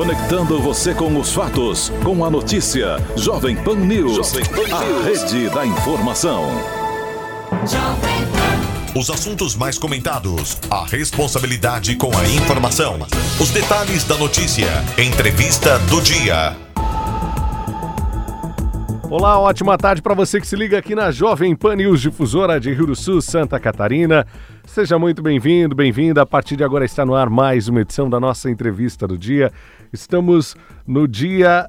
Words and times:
Conectando 0.00 0.58
você 0.62 0.94
com 0.94 1.14
os 1.18 1.30
fatos, 1.30 1.92
com 2.02 2.24
a 2.24 2.30
notícia. 2.30 2.96
Jovem 3.16 3.54
Pan 3.54 3.74
News. 3.74 4.16
Jovem 4.16 4.46
Pan 4.46 4.74
a 4.74 5.04
rede 5.04 5.50
da 5.50 5.66
informação. 5.66 6.42
Os 8.96 9.10
assuntos 9.10 9.54
mais 9.54 9.78
comentados, 9.78 10.56
a 10.70 10.86
responsabilidade 10.86 11.96
com 11.96 12.16
a 12.16 12.26
informação, 12.30 12.98
os 13.38 13.50
detalhes 13.50 14.04
da 14.04 14.16
notícia, 14.16 14.70
entrevista 14.96 15.78
do 15.80 16.00
dia. 16.00 16.69
Olá, 19.10 19.40
ótima 19.40 19.76
tarde 19.76 20.00
para 20.00 20.14
você 20.14 20.40
que 20.40 20.46
se 20.46 20.54
liga 20.54 20.78
aqui 20.78 20.94
na 20.94 21.10
Jovem 21.10 21.56
Pan 21.56 21.74
News 21.74 22.00
Difusora 22.00 22.60
de 22.60 22.72
Rio 22.72 22.86
do 22.86 22.94
Sul, 22.94 23.20
Santa 23.20 23.58
Catarina. 23.58 24.24
Seja 24.64 25.00
muito 25.00 25.20
bem-vindo, 25.20 25.74
bem-vinda. 25.74 26.22
A 26.22 26.26
partir 26.26 26.54
de 26.54 26.62
agora 26.62 26.84
está 26.84 27.04
no 27.04 27.16
ar 27.16 27.28
mais 27.28 27.66
uma 27.66 27.80
edição 27.80 28.08
da 28.08 28.20
nossa 28.20 28.48
entrevista 28.48 29.08
do 29.08 29.18
dia. 29.18 29.50
Estamos 29.92 30.54
no 30.86 31.08
dia 31.08 31.68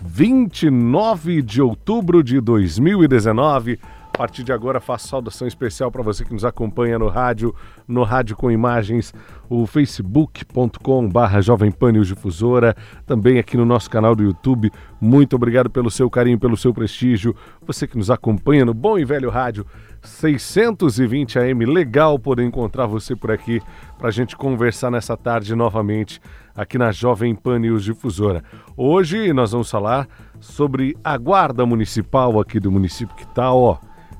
29 0.00 1.42
de 1.42 1.60
outubro 1.60 2.22
de 2.22 2.40
2019. 2.40 3.80
Partir 4.18 4.42
de 4.42 4.52
agora 4.52 4.80
faço 4.80 5.06
saudação 5.06 5.46
especial 5.46 5.92
para 5.92 6.02
você 6.02 6.24
que 6.24 6.32
nos 6.32 6.44
acompanha 6.44 6.98
no 6.98 7.06
rádio, 7.06 7.54
no 7.86 8.02
rádio 8.02 8.34
com 8.34 8.50
imagens, 8.50 9.14
o 9.48 9.64
facebook.com 9.64 11.08
barra 11.08 11.40
Jovem 11.40 11.70
Pan 11.70 11.92
Difusora, 11.92 12.74
também 13.06 13.38
aqui 13.38 13.56
no 13.56 13.64
nosso 13.64 13.88
canal 13.88 14.16
do 14.16 14.24
YouTube. 14.24 14.72
Muito 15.00 15.36
obrigado 15.36 15.70
pelo 15.70 15.88
seu 15.88 16.10
carinho, 16.10 16.36
pelo 16.36 16.56
seu 16.56 16.74
prestígio. 16.74 17.32
Você 17.64 17.86
que 17.86 17.96
nos 17.96 18.10
acompanha 18.10 18.64
no 18.64 18.74
bom 18.74 18.98
e 18.98 19.04
velho 19.04 19.30
rádio 19.30 19.64
620 20.02 21.38
AM, 21.38 21.64
legal 21.64 22.18
poder 22.18 22.42
encontrar 22.42 22.86
você 22.86 23.14
por 23.14 23.30
aqui 23.30 23.62
para 23.96 24.08
a 24.08 24.12
gente 24.12 24.36
conversar 24.36 24.90
nessa 24.90 25.16
tarde 25.16 25.54
novamente 25.54 26.20
aqui 26.56 26.76
na 26.76 26.90
Jovem 26.90 27.36
Pan 27.36 27.60
News 27.60 27.84
Difusora. 27.84 28.42
Hoje 28.76 29.32
nós 29.32 29.52
vamos 29.52 29.70
falar 29.70 30.08
sobre 30.40 30.96
a 31.04 31.16
guarda 31.16 31.64
municipal 31.64 32.40
aqui 32.40 32.58
do 32.58 32.72
município 32.72 33.14
que 33.14 33.22
está, 33.22 33.54
ó, 33.54 33.78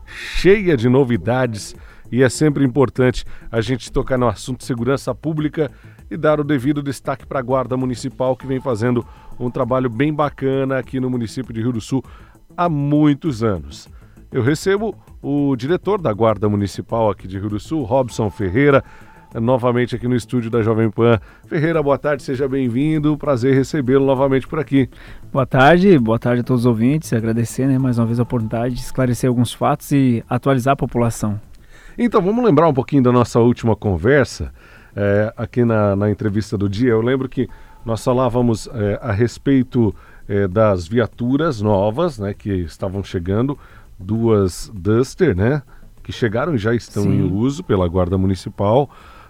cheia 0.09 0.77
de 0.77 0.89
novidades 0.89 1.75
e 2.11 2.23
é 2.23 2.29
sempre 2.29 2.65
importante 2.65 3.25
a 3.51 3.61
gente 3.61 3.93
tocar 3.93 4.19
no 4.19 4.27
assunto 4.27 4.65
segurança 4.65 5.15
pública 5.15 5.71
e 6.11 6.17
dar 6.17 6.41
o 6.41 6.45
devido 6.45 6.83
destaque 6.83 7.27
para 7.27 7.39
a 7.39 7.43
Guarda 7.43 7.77
Municipal 7.77 8.37
que 8.37 8.47
vem 8.47 8.61
fazendo 8.61 9.07
um 9.39 9.51
trabalho 9.51 9.91
bem 9.91 10.13
bacana 10.13 10.79
aqui 10.79 10.99
no 10.99 11.11
município 11.11 11.53
de 11.53 11.61
Rio 11.61 11.73
do 11.73 11.81
Sul 11.81 12.03
há 12.57 12.69
muitos 12.69 13.43
anos. 13.43 13.89
Eu 14.33 14.43
recebo 14.43 14.95
o 15.23 15.55
diretor 15.57 16.01
da 16.01 16.13
Guarda 16.13 16.49
Municipal 16.49 17.11
aqui 17.11 17.29
de 17.29 17.39
Rio 17.39 17.51
do 17.51 17.61
Sul, 17.61 17.85
Robson 17.85 18.31
Ferreira, 18.31 18.83
novamente 19.35 19.95
aqui 19.95 20.09
no 20.09 20.17
estúdio 20.17 20.51
da 20.51 20.63
Jovem 20.63 20.91
Pan. 20.91 21.21
Ferreira, 21.47 21.83
boa 21.83 21.99
tarde, 21.99 22.23
seja 22.23 22.49
bem-vindo. 22.49 23.17
Prazer 23.17 23.55
recebê-lo 23.55 24.07
novamente 24.07 24.47
por 24.47 24.59
aqui. 24.59 24.89
Boa 25.33 25.45
tarde, 25.45 25.99
boa 25.99 26.19
tarde 26.19 26.41
a 26.41 26.45
todos 26.45 26.63
os 26.63 26.67
ouvintes. 26.67 27.13
Agradecer 27.13 27.67
né, 27.67 27.79
mais 27.79 27.99
uma 27.99 28.07
vez 28.07 28.19
a 28.19 28.23
oportunidade 28.23 28.75
de 28.75 28.81
esclarecer 28.81 29.29
alguns 29.29 29.53
fatos 29.53 29.93
e 29.93 30.25
atualizar 30.29 30.73
a 30.73 30.77
população. 30.77 31.39
Então, 31.99 32.23
vamos 32.23 32.45
lembrar 32.45 32.69
um 32.69 32.73
pouquinho 32.73 33.03
da 33.03 33.13
nossa 33.13 33.41
última 33.41 33.75
conversa 33.75 34.53
é, 34.95 35.33
aqui 35.37 35.65
na, 35.65 35.95
na, 35.95 36.11
entrevista 36.11 36.57
do 36.57 36.69
dia. 36.69 36.91
Eu 36.91 37.03
lembro 37.03 37.29
que 37.29 37.49
nós 37.85 38.03
falávamos 38.03 38.69
é, 38.73 38.99
a 39.03 39.13
respeito 39.13 39.95
é, 40.29 40.47
das 40.47 40.87
viaturas 40.87 41.61
novas 41.61 42.19
né, 42.19 42.33
que 42.33 42.51
estavam 42.51 43.03
chegando, 43.03 43.59
duas 43.99 44.71
Duster, 44.75 45.37
né? 45.37 45.63
Que 46.03 46.13
chegaram 46.13 46.55
e 46.55 46.59
já 46.59 46.75
estão 46.75 47.03
Sim. 47.03 47.11
em 47.11 47.33
uso 47.33 47.63
pela 47.63 47.87
Guarda 47.87 48.17
Municipal. 48.17 48.89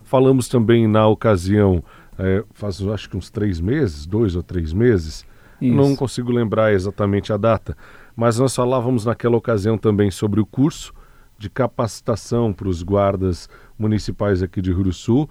Falamos 0.09 0.49
também 0.49 0.87
na 0.87 1.07
ocasião, 1.07 1.85
é, 2.19 2.43
faz 2.55 2.81
acho 2.81 3.11
que 3.11 3.17
uns 3.19 3.29
três 3.29 3.61
meses, 3.61 4.07
dois 4.07 4.35
ou 4.35 4.43
três 4.43 4.73
meses, 4.73 5.23
Isso. 5.61 5.77
não 5.77 5.95
consigo 5.95 6.33
lembrar 6.33 6.73
exatamente 6.73 7.31
a 7.31 7.37
data, 7.37 7.77
mas 8.17 8.39
nós 8.39 8.57
falávamos 8.57 9.05
naquela 9.05 9.37
ocasião 9.37 9.77
também 9.77 10.11
sobre 10.11 10.41
o 10.41 10.47
curso 10.47 10.95
de 11.37 11.51
capacitação 11.51 12.55
para 12.55 12.71
os 12.71 12.83
guardas 12.83 13.51
municipais 13.79 14.43
aqui 14.43 14.63
de 14.63 14.73
Rio 14.73 14.85
do 14.85 14.93
Sul 14.95 15.29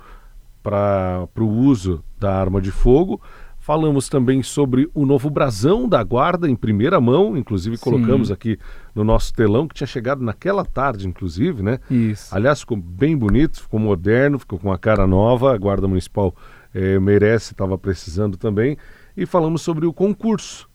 para 0.61 1.27
o 1.39 1.47
uso 1.47 2.03
da 2.19 2.39
arma 2.39 2.61
de 2.61 2.69
fogo. 2.69 3.19
Falamos 3.67 4.07
também 4.07 4.41
sobre 4.41 4.89
o 4.94 5.05
novo 5.05 5.29
brasão 5.29 5.89
da 5.89 6.01
guarda 6.01 6.50
em 6.50 6.55
primeira 6.55 7.01
mão, 7.01 7.35
inclusive 7.35 7.75
Sim. 7.75 7.83
colocamos 7.83 8.31
aqui 8.31 8.57
no 8.95 9.03
nosso 9.03 9.33
telão, 9.33 9.67
que 9.67 9.75
tinha 9.75 9.85
chegado 9.85 10.23
naquela 10.23 10.63
tarde, 10.63 11.05
inclusive, 11.05 11.61
né? 11.61 11.77
Isso. 11.91 12.33
Aliás, 12.33 12.61
ficou 12.61 12.77
bem 12.77 13.17
bonito, 13.17 13.61
ficou 13.61 13.77
moderno, 13.77 14.39
ficou 14.39 14.57
com 14.57 14.69
uma 14.69 14.77
cara 14.77 15.06
nova, 15.06 15.53
a 15.53 15.57
Guarda 15.57 15.85
Municipal 15.85 16.33
eh, 16.73 16.97
merece, 16.97 17.51
estava 17.51 17.77
precisando 17.77 18.38
também. 18.38 18.77
E 19.17 19.25
falamos 19.25 19.63
sobre 19.63 19.85
o 19.85 19.91
concurso, 19.91 20.69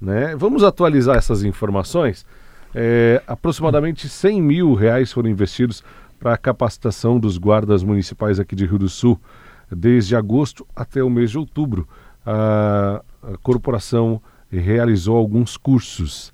né? 0.00 0.34
Vamos 0.34 0.64
atualizar 0.64 1.18
essas 1.18 1.44
informações. 1.44 2.24
É, 2.74 3.22
aproximadamente 3.26 4.08
100 4.08 4.40
mil 4.40 4.72
reais 4.72 5.12
foram 5.12 5.28
investidos 5.28 5.84
para 6.18 6.32
a 6.32 6.38
capacitação 6.38 7.20
dos 7.20 7.36
guardas 7.36 7.84
municipais 7.84 8.40
aqui 8.40 8.56
de 8.56 8.64
Rio 8.64 8.78
do 8.78 8.88
Sul, 8.88 9.20
desde 9.70 10.16
agosto 10.16 10.66
até 10.74 11.04
o 11.04 11.10
mês 11.10 11.30
de 11.30 11.36
outubro 11.36 11.86
a, 12.24 13.02
a 13.22 13.36
corporação 13.38 14.20
realizou 14.50 15.16
alguns 15.16 15.56
cursos. 15.56 16.32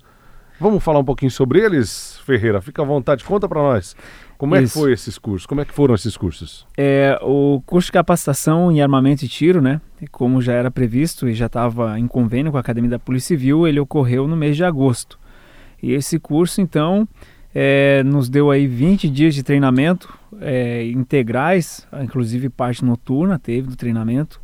Vamos 0.59 0.83
falar 0.83 0.99
um 0.99 1.05
pouquinho 1.05 1.31
sobre 1.31 1.59
eles, 1.59 2.17
Ferreira? 2.25 2.61
Fica 2.61 2.81
à 2.81 2.85
vontade, 2.85 3.23
conta 3.23 3.47
para 3.47 3.61
nós. 3.61 3.95
Como 4.37 4.55
é 4.55 4.63
Isso. 4.63 4.73
que 4.73 4.79
foi 4.79 4.91
esses 4.91 5.17
cursos? 5.17 5.45
Como 5.45 5.61
é 5.61 5.65
que 5.65 5.73
foram 5.73 5.95
esses 5.95 6.15
cursos? 6.17 6.65
É, 6.77 7.17
o 7.21 7.61
curso 7.65 7.87
de 7.87 7.93
capacitação 7.93 8.71
em 8.71 8.81
armamento 8.81 9.23
e 9.23 9.27
tiro, 9.27 9.61
né? 9.61 9.79
Como 10.11 10.41
já 10.41 10.53
era 10.53 10.69
previsto 10.69 11.27
e 11.27 11.33
já 11.33 11.45
estava 11.45 11.97
em 11.99 12.07
convênio 12.07 12.51
com 12.51 12.57
a 12.57 12.61
Academia 12.61 12.89
da 12.89 12.99
Polícia 12.99 13.29
Civil, 13.29 13.67
ele 13.67 13.79
ocorreu 13.79 14.27
no 14.27 14.35
mês 14.35 14.55
de 14.55 14.63
agosto. 14.63 15.17
E 15.81 15.93
esse 15.93 16.19
curso, 16.19 16.59
então, 16.61 17.07
é, 17.53 18.03
nos 18.03 18.27
deu 18.27 18.51
aí 18.51 18.67
20 18.67 19.09
dias 19.09 19.33
de 19.33 19.41
treinamento 19.41 20.13
é, 20.41 20.85
integrais, 20.87 21.87
inclusive 22.01 22.49
parte 22.49 22.83
noturna 22.83 23.39
teve 23.39 23.67
do 23.69 23.75
treinamento, 23.77 24.41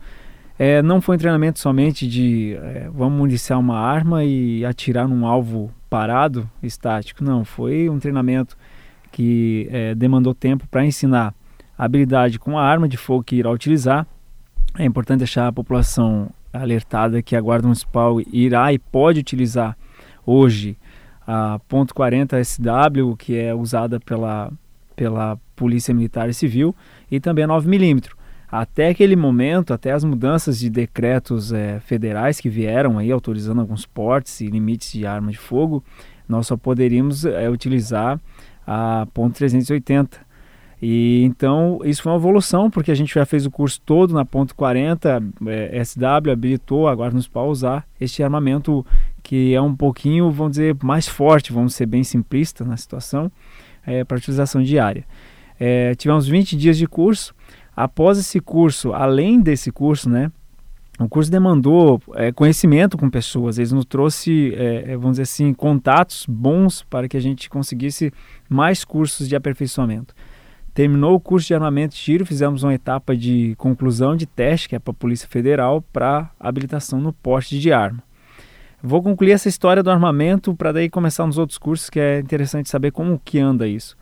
é, 0.64 0.80
não 0.80 1.02
foi 1.02 1.16
um 1.16 1.18
treinamento 1.18 1.58
somente 1.58 2.08
de 2.08 2.56
é, 2.62 2.88
vamos 2.94 3.18
municiar 3.18 3.60
uma 3.60 3.80
arma 3.80 4.24
e 4.24 4.64
atirar 4.64 5.08
num 5.08 5.26
alvo 5.26 5.72
parado, 5.90 6.48
estático. 6.62 7.24
Não, 7.24 7.44
foi 7.44 7.90
um 7.90 7.98
treinamento 7.98 8.56
que 9.12 9.68
é, 9.72 9.96
demandou 9.96 10.36
tempo 10.36 10.68
para 10.68 10.86
ensinar 10.86 11.34
a 11.76 11.84
habilidade 11.84 12.38
com 12.38 12.60
a 12.60 12.64
arma 12.64 12.88
de 12.88 12.96
fogo 12.96 13.24
que 13.24 13.38
irá 13.38 13.50
utilizar. 13.50 14.06
É 14.78 14.86
importante 14.86 15.22
deixar 15.22 15.48
a 15.48 15.52
população 15.52 16.30
alertada 16.54 17.24
que 17.24 17.36
a 17.36 17.42
Guarda 17.42 17.66
Municipal 17.66 18.22
irá 18.32 18.72
e 18.72 18.78
pode 18.78 19.20
utilizar 19.20 19.76
hoje 20.24 20.78
a 21.26 21.60
.40 21.68 22.40
SW, 22.44 23.16
que 23.18 23.36
é 23.36 23.52
usada 23.52 24.00
pela, 24.00 24.52
pela 24.96 25.40
Polícia 25.56 25.92
Militar 25.92 26.30
e 26.30 26.36
Civil, 26.36 26.76
e 27.10 27.20
também 27.20 27.46
a 27.46 27.48
9mm. 27.48 28.21
Até 28.52 28.90
aquele 28.90 29.16
momento, 29.16 29.74
até 29.74 29.92
as 29.92 30.04
mudanças 30.04 30.60
de 30.60 30.70
decretos 30.70 31.54
é, 31.54 31.80
federais 31.80 32.42
que 32.42 32.50
vieram 32.50 32.98
aí 32.98 33.10
autorizando 33.10 33.62
alguns 33.62 33.86
portes 33.86 34.42
e 34.42 34.48
limites 34.48 34.92
de 34.92 35.06
arma 35.06 35.32
de 35.32 35.38
fogo, 35.38 35.82
nós 36.28 36.48
só 36.48 36.58
poderíamos 36.58 37.24
é, 37.24 37.50
utilizar 37.50 38.20
a 38.68 39.08
ponto 39.14 39.42
.380. 39.42 40.10
E 40.82 41.24
então 41.24 41.80
isso 41.86 42.02
foi 42.02 42.12
uma 42.12 42.18
evolução, 42.18 42.70
porque 42.70 42.92
a 42.92 42.96
gente 42.96 43.14
já 43.14 43.26
fez 43.26 43.46
o 43.46 43.52
curso 43.52 43.80
todo 43.86 44.14
na 44.14 44.26
ponto 44.26 44.54
.40 44.56 45.32
é, 45.48 45.84
SW, 45.86 46.32
habilitou 46.32 46.88
a 46.88 46.96
Guarda 46.96 47.14
Municipal 47.14 47.48
usar 47.48 47.86
este 48.00 48.22
armamento 48.24 48.86
que 49.22 49.54
é 49.54 49.62
um 49.62 49.76
pouquinho, 49.76 50.30
vamos 50.32 50.54
dizer, 50.54 50.76
mais 50.84 51.08
forte, 51.08 51.54
vamos 51.54 51.76
ser 51.76 51.86
bem 51.86 52.04
simplistas 52.04 52.68
na 52.68 52.76
situação, 52.76 53.32
é, 53.86 54.04
para 54.04 54.18
utilização 54.18 54.62
diária. 54.62 55.06
É, 55.60 55.94
tivemos 55.94 56.28
20 56.28 56.58
dias 56.58 56.76
de 56.76 56.88
curso, 56.88 57.36
Após 57.76 58.18
esse 58.18 58.40
curso, 58.40 58.94
além 58.94 59.40
desse 59.40 59.72
curso, 59.72 60.10
né, 60.10 60.32
o 61.00 61.10
curso 61.10 61.32
demandou 61.32 62.02
é, 62.14 62.32
conhecimento 62.32 62.98
com 62.98 63.10
pessoas, 63.10 63.58
eles 63.58 63.72
nos 63.72 63.86
trouxe, 63.86 64.54
é, 64.56 64.96
vamos 64.98 65.12
dizer 65.12 65.24
assim, 65.24 65.54
contatos 65.54 66.26
bons 66.28 66.84
para 66.84 67.08
que 67.08 67.18
a 67.18 67.22
gente 67.22 67.50
conseguisse 67.50 68.14
mais 68.48 68.84
cursos 68.84 69.28
de 69.28 69.36
aperfeiçoamento. 69.36 70.14
Terminou 70.74 71.16
o 71.16 71.20
curso 71.20 71.48
de 71.48 71.54
armamento 71.54 71.96
de 71.96 72.02
tiro, 72.02 72.26
fizemos 72.26 72.64
uma 72.64 72.74
etapa 72.74 73.16
de 73.16 73.56
conclusão 73.58 74.16
de 74.16 74.26
teste, 74.26 74.70
que 74.70 74.76
é 74.76 74.80
para 74.80 74.92
a 74.92 74.96
Polícia 74.96 75.28
Federal, 75.28 75.82
para 75.92 76.30
habilitação 76.40 77.00
no 77.02 77.12
porte 77.12 77.60
de 77.60 77.74
arma. 77.74 78.02
Vou 78.82 79.02
concluir 79.04 79.32
essa 79.32 79.50
história 79.50 79.84
do 79.84 79.92
armamento 79.92 80.56
para 80.56 80.72
daí 80.72 80.90
começar 80.90 81.26
nos 81.26 81.38
outros 81.38 81.58
cursos, 81.58 81.90
que 81.90 82.00
é 82.00 82.20
interessante 82.20 82.70
saber 82.70 82.92
como 82.92 83.20
que 83.24 83.40
anda 83.40 83.68
isso. 83.68 83.98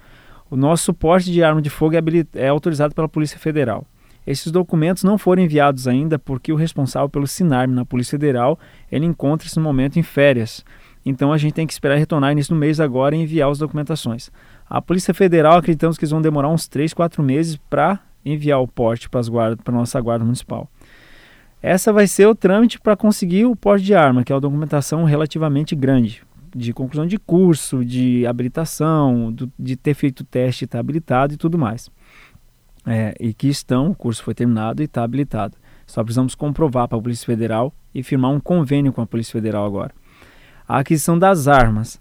O 0.52 0.56
nosso 0.56 0.86
suporte 0.86 1.32
de 1.32 1.44
arma 1.44 1.62
de 1.62 1.70
fogo 1.70 1.96
é, 1.96 2.02
é 2.34 2.48
autorizado 2.48 2.96
pela 2.96 3.08
Polícia 3.08 3.38
Federal. 3.38 3.86
Esses 4.26 4.52
documentos 4.52 5.04
não 5.04 5.18
foram 5.18 5.44
enviados 5.44 5.88
ainda 5.88 6.18
porque 6.18 6.52
o 6.52 6.56
responsável 6.56 7.10
pelo 7.10 7.28
SINARM 7.28 7.72
na 7.72 7.86
Polícia 7.86 8.12
Federal 8.12 8.60
ele 8.92 9.06
encontra-se 9.06 9.58
no 9.58 9.64
momento 9.64 9.98
em 9.98 10.04
férias. 10.04 10.66
Então 11.06 11.32
a 11.32 11.38
gente 11.38 11.54
tem 11.54 11.66
que 11.66 11.74
esperar 11.74 11.98
retornar 11.98 12.32
início 12.32 12.54
do 12.54 12.60
mês 12.60 12.80
agora 12.80 13.16
e 13.16 13.22
enviar 13.22 13.50
as 13.50 13.60
documentações. 13.60 14.32
A 14.70 14.82
Polícia 14.82 15.14
Federal 15.14 15.58
acreditamos 15.58 15.98
que 15.98 16.04
eles 16.04 16.12
vão 16.12 16.22
demorar 16.22 16.50
uns 16.50 16.68
3, 16.68 16.94
4 16.94 17.24
meses 17.24 17.58
para 17.70 18.00
enviar 18.26 18.62
o 18.62 18.68
porte 18.68 19.10
para 19.10 19.22
a 19.22 19.72
nossa 19.72 20.00
guarda 20.02 20.26
municipal. 20.26 20.70
Essa 21.62 21.92
vai 21.92 22.08
ser 22.08 22.26
o 22.26 22.36
trâmite 22.36 22.80
para 22.80 22.96
conseguir 22.96 23.46
o 23.46 23.56
porte 23.56 23.86
de 23.86 23.94
arma, 23.94 24.24
que 24.24 24.32
é 24.32 24.36
uma 24.36 24.42
documentação 24.42 25.04
relativamente 25.04 25.76
grande, 25.76 26.24
de 26.56 26.74
conclusão 26.74 27.06
de 27.06 27.18
curso, 27.18 27.84
de 27.84 28.26
habilitação, 28.26 29.32
do, 29.32 29.52
de 29.58 29.76
ter 29.76 29.94
feito 29.94 30.24
teste, 30.24 30.66
estar 30.66 30.78
tá 30.78 30.80
habilitado 30.80 31.34
e 31.34 31.38
tudo 31.38 31.58
mais. 31.58 31.90
É, 32.86 33.14
e 33.20 33.34
que 33.34 33.48
estão, 33.48 33.92
o 33.92 33.96
curso 33.96 34.24
foi 34.24 34.34
terminado 34.34 34.82
e 34.82 34.86
está 34.86 35.04
habilitado. 35.04 35.58
Só 35.86 36.04
precisamos 36.04 36.36
comprovar 36.36 36.88
para 36.88 36.98
a 36.98 37.02
Polícia 37.02 37.26
Federal 37.26 37.74
e 37.94 38.04
firmar 38.04 38.32
um 38.32 38.40
convênio 38.40 38.94
com 38.94 39.02
a 39.02 39.08
Polícia 39.08 39.34
Federal 39.34 39.66
agora. 39.66 39.92
A 40.68 40.80
aquisição 40.80 41.18
das 41.18 41.48
armas. 41.48 42.00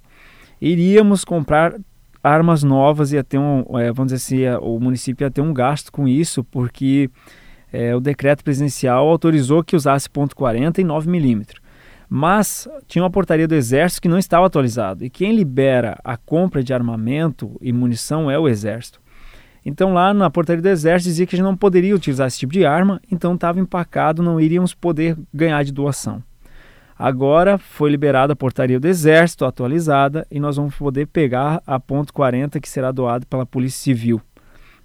Iríamos 0.60 1.24
comprar 1.24 1.74
armas 2.22 2.62
novas, 2.62 3.12
ia 3.12 3.24
ter 3.24 3.38
um, 3.38 3.64
é, 3.78 3.92
vamos 3.92 4.12
dizer 4.12 4.48
assim, 4.50 4.64
o 4.64 4.78
município 4.78 5.24
ia 5.24 5.30
ter 5.30 5.40
um 5.40 5.54
gasto 5.54 5.90
com 5.90 6.06
isso, 6.06 6.44
porque 6.44 7.10
é, 7.72 7.94
o 7.94 8.00
decreto 8.00 8.42
presidencial 8.42 9.08
autorizou 9.08 9.62
que 9.62 9.76
usasse 9.76 10.08
ponto 10.08 10.34
.40 10.34 10.78
e 10.78 10.84
9 10.84 11.08
milímetros. 11.08 11.60
Mas 12.08 12.66
tinha 12.86 13.02
uma 13.02 13.10
portaria 13.10 13.46
do 13.46 13.54
Exército 13.54 14.02
que 14.02 14.08
não 14.08 14.18
estava 14.18 14.46
atualizado. 14.46 15.04
E 15.04 15.10
quem 15.10 15.34
libera 15.34 15.98
a 16.02 16.16
compra 16.16 16.62
de 16.62 16.72
armamento 16.72 17.56
e 17.60 17.72
munição 17.72 18.30
é 18.30 18.38
o 18.38 18.48
Exército. 18.48 19.00
Então 19.64 19.92
lá 19.92 20.14
na 20.14 20.30
portaria 20.30 20.62
do 20.62 20.68
Exército 20.68 21.10
dizia 21.10 21.26
que 21.26 21.34
a 21.34 21.36
gente 21.36 21.44
não 21.44 21.56
poderia 21.56 21.94
utilizar 21.94 22.26
esse 22.26 22.38
tipo 22.38 22.52
de 22.52 22.64
arma, 22.64 23.00
então 23.10 23.34
estava 23.34 23.60
empacado, 23.60 24.22
não 24.22 24.40
iríamos 24.40 24.72
poder 24.72 25.18
ganhar 25.32 25.62
de 25.62 25.72
doação. 25.72 26.22
Agora 26.98 27.58
foi 27.58 27.90
liberada 27.90 28.32
a 28.32 28.36
portaria 28.36 28.80
do 28.80 28.88
Exército 28.88 29.44
atualizada 29.44 30.26
e 30.30 30.40
nós 30.40 30.56
vamos 30.56 30.74
poder 30.74 31.06
pegar 31.06 31.62
a 31.66 31.78
ponto 31.78 32.12
.40 32.12 32.60
que 32.60 32.68
será 32.68 32.90
doado 32.90 33.26
pela 33.26 33.46
Polícia 33.46 33.80
Civil. 33.80 34.20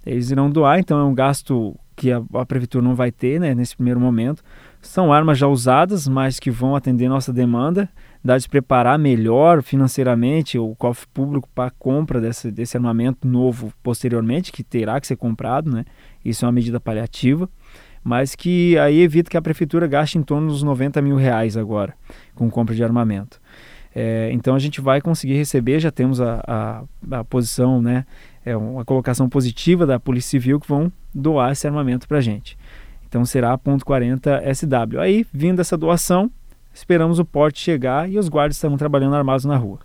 Eles 0.06 0.30
irão 0.30 0.50
doar, 0.50 0.78
então 0.78 0.98
é 0.98 1.04
um 1.04 1.14
gasto 1.14 1.74
que 1.96 2.12
a, 2.12 2.22
a 2.34 2.46
prefeitura 2.46 2.84
não 2.84 2.94
vai 2.94 3.10
ter 3.10 3.40
né, 3.40 3.54
nesse 3.54 3.76
primeiro 3.76 4.00
momento. 4.00 4.42
São 4.80 5.12
armas 5.12 5.38
já 5.38 5.46
usadas, 5.46 6.06
mas 6.06 6.38
que 6.38 6.50
vão 6.50 6.76
atender 6.76 7.08
nossa 7.08 7.32
demanda 7.32 7.88
dá 8.24 8.38
de 8.38 8.48
preparar 8.48 8.98
melhor 8.98 9.62
financeiramente 9.62 10.58
o 10.58 10.74
cofre 10.76 11.06
público 11.12 11.46
para 11.54 11.68
a 11.68 11.70
compra 11.70 12.22
desse, 12.22 12.50
desse 12.50 12.74
armamento 12.74 13.28
novo 13.28 13.70
posteriormente, 13.82 14.50
que 14.50 14.64
terá 14.64 14.98
que 14.98 15.06
ser 15.06 15.16
comprado, 15.16 15.70
né? 15.70 15.84
Isso 16.24 16.44
é 16.44 16.46
uma 16.46 16.52
medida 16.52 16.80
paliativa, 16.80 17.46
mas 18.02 18.34
que 18.34 18.78
aí 18.78 19.02
evita 19.02 19.30
que 19.30 19.36
a 19.36 19.42
prefeitura 19.42 19.86
gaste 19.86 20.16
em 20.16 20.22
torno 20.22 20.48
dos 20.48 20.62
90 20.62 21.02
mil 21.02 21.16
reais 21.16 21.54
agora 21.54 21.94
com 22.34 22.50
compra 22.50 22.74
de 22.74 22.82
armamento. 22.82 23.38
É, 23.94 24.30
então 24.32 24.54
a 24.54 24.58
gente 24.58 24.80
vai 24.80 25.02
conseguir 25.02 25.34
receber, 25.34 25.78
já 25.78 25.90
temos 25.90 26.20
a, 26.20 26.42
a, 26.46 27.18
a 27.18 27.24
posição, 27.24 27.80
né? 27.80 28.06
É 28.44 28.56
uma 28.56 28.84
colocação 28.84 29.28
positiva 29.28 29.86
da 29.86 29.98
Polícia 29.98 30.30
Civil 30.30 30.60
que 30.60 30.68
vão 30.68 30.92
doar 31.14 31.52
esse 31.52 31.66
armamento 31.66 32.06
para 32.06 32.18
a 32.18 32.20
gente. 32.20 32.58
Então 33.08 33.24
será 33.24 33.52
a 33.52 33.58
ponto 33.58 33.84
.40 33.84 34.42
SW. 34.54 35.00
Aí, 35.00 35.26
vindo 35.32 35.60
essa 35.60 35.76
doação, 35.76 36.30
esperamos 36.72 37.18
o 37.18 37.24
porte 37.24 37.60
chegar 37.60 38.10
e 38.10 38.18
os 38.18 38.28
guardas 38.28 38.56
estão 38.56 38.76
trabalhando 38.76 39.14
armados 39.14 39.44
na 39.44 39.56
rua. 39.56 39.78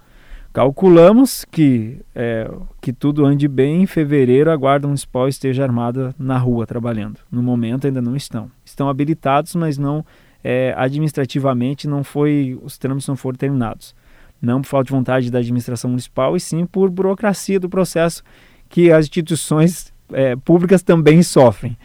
Calculamos 0.51 1.45
que, 1.45 2.01
é, 2.15 2.49
que 2.81 2.91
tudo 2.91 3.23
ande 3.23 3.47
bem, 3.47 3.83
em 3.83 3.85
fevereiro 3.85 4.49
a 4.49 4.55
Guarda 4.55 4.87
Municipal 4.87 5.27
esteja 5.27 5.63
armada 5.63 6.13
na 6.17 6.39
rua 6.39 6.65
trabalhando. 6.65 7.19
No 7.31 7.43
momento 7.43 7.85
ainda 7.85 8.01
não 8.01 8.15
estão. 8.15 8.49
Estão 8.65 8.89
habilitados, 8.89 9.53
mas 9.53 9.77
não 9.77 10.03
é, 10.43 10.73
administrativamente 10.75 11.87
não 11.87 12.03
foi, 12.03 12.59
os 12.63 12.79
trâmites 12.79 13.07
não 13.07 13.15
foram 13.15 13.37
terminados. 13.37 13.95
Não 14.41 14.61
por 14.61 14.67
falta 14.67 14.85
de 14.85 14.91
vontade 14.91 15.29
da 15.29 15.37
administração 15.37 15.91
municipal, 15.91 16.35
e 16.35 16.39
sim 16.39 16.65
por 16.65 16.89
burocracia 16.89 17.59
do 17.59 17.69
processo 17.69 18.23
que 18.69 18.91
as 18.91 19.05
instituições 19.05 19.91
é, 20.13 20.35
públicas 20.35 20.81
também 20.81 21.21
sofrem 21.23 21.77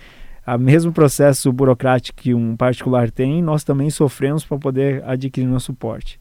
o 0.46 0.58
mesmo 0.58 0.92
processo 0.92 1.50
burocrático 1.52 2.20
que 2.20 2.34
um 2.34 2.54
particular 2.56 3.10
tem, 3.10 3.42
nós 3.42 3.64
também 3.64 3.88
sofremos 3.88 4.44
para 4.44 4.58
poder 4.58 5.02
adquirir 5.04 5.46
nosso 5.46 5.66
suporte. 5.66 6.20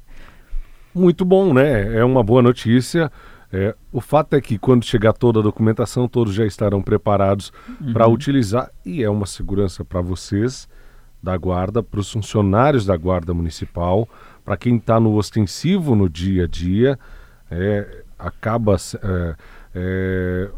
Muito 0.95 1.25
bom, 1.25 1.53
né? 1.53 1.97
É 1.97 2.05
uma 2.05 2.23
boa 2.23 2.41
notícia. 2.41 3.11
É, 3.51 3.75
o 3.91 3.99
fato 3.99 4.35
é 4.35 4.41
que 4.41 4.57
quando 4.57 4.85
chegar 4.85 5.13
toda 5.13 5.39
a 5.39 5.43
documentação, 5.43 6.07
todos 6.07 6.33
já 6.33 6.45
estarão 6.45 6.81
preparados 6.81 7.51
uhum. 7.81 7.93
para 7.93 8.07
utilizar 8.07 8.71
e 8.85 9.03
é 9.03 9.09
uma 9.09 9.25
segurança 9.25 9.83
para 9.83 10.01
vocês 10.01 10.67
da 11.21 11.35
guarda, 11.37 11.83
para 11.83 11.99
os 11.99 12.11
funcionários 12.11 12.85
da 12.85 12.95
guarda 12.97 13.33
municipal, 13.33 14.07
para 14.43 14.57
quem 14.57 14.77
está 14.77 14.99
no 14.99 15.15
ostensivo 15.15 15.95
no 15.95 16.09
dia 16.09 16.45
a 16.45 16.47
dia, 16.47 16.99
é, 17.49 18.03
acaba, 18.17 18.75
é, 18.75 19.35
é 19.75 20.49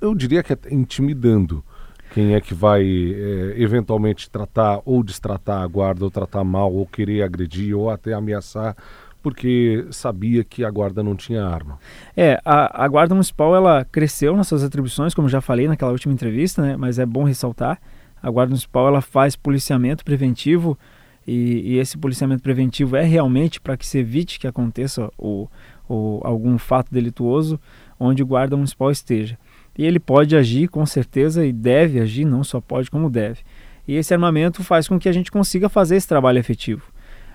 eu 0.00 0.14
diria 0.14 0.42
que 0.42 0.52
é 0.52 0.58
intimidando 0.70 1.64
quem 2.12 2.34
é 2.34 2.40
que 2.40 2.54
vai 2.54 2.82
é, 2.82 3.54
eventualmente 3.60 4.30
tratar 4.30 4.80
ou 4.84 5.02
destratar 5.02 5.62
a 5.62 5.66
guarda, 5.66 6.04
ou 6.04 6.10
tratar 6.10 6.42
mal, 6.42 6.72
ou 6.72 6.86
querer 6.86 7.22
agredir, 7.22 7.76
ou 7.76 7.90
até 7.90 8.14
ameaçar, 8.14 8.74
porque 9.22 9.86
sabia 9.90 10.42
que 10.42 10.64
a 10.64 10.70
guarda 10.70 11.02
não 11.02 11.14
tinha 11.14 11.44
arma. 11.44 11.78
É, 12.16 12.40
a, 12.44 12.84
a 12.84 12.88
guarda 12.88 13.14
municipal 13.14 13.54
ela 13.54 13.84
cresceu 13.84 14.34
nas 14.36 14.48
suas 14.48 14.64
atribuições, 14.64 15.14
como 15.14 15.28
já 15.28 15.40
falei 15.40 15.68
naquela 15.68 15.92
última 15.92 16.14
entrevista, 16.14 16.62
né? 16.62 16.76
Mas 16.76 16.98
é 16.98 17.04
bom 17.04 17.24
ressaltar, 17.24 17.78
a 18.22 18.30
guarda 18.30 18.50
municipal 18.50 18.88
ela 18.88 19.02
faz 19.02 19.36
policiamento 19.36 20.02
preventivo 20.02 20.78
e, 21.26 21.74
e 21.74 21.78
esse 21.78 21.98
policiamento 21.98 22.42
preventivo 22.42 22.96
é 22.96 23.02
realmente 23.02 23.60
para 23.60 23.76
que 23.76 23.86
se 23.86 23.98
evite 23.98 24.40
que 24.40 24.46
aconteça 24.46 25.10
o, 25.18 25.46
o, 25.86 26.20
algum 26.24 26.56
fato 26.56 26.88
delituoso 26.90 27.60
onde 27.98 28.22
o 28.22 28.26
guarda 28.26 28.56
municipal 28.56 28.90
esteja. 28.90 29.38
E 29.76 29.84
ele 29.84 30.00
pode 30.00 30.36
agir 30.36 30.68
com 30.68 30.84
certeza 30.84 31.46
e 31.46 31.52
deve 31.52 32.00
agir, 32.00 32.24
não 32.24 32.42
só 32.42 32.60
pode 32.60 32.90
como 32.90 33.08
deve. 33.08 33.40
E 33.86 33.94
esse 33.94 34.12
armamento 34.12 34.62
faz 34.62 34.88
com 34.88 34.98
que 34.98 35.08
a 35.08 35.12
gente 35.12 35.30
consiga 35.30 35.68
fazer 35.68 35.96
esse 35.96 36.06
trabalho 36.06 36.38
efetivo. 36.38 36.82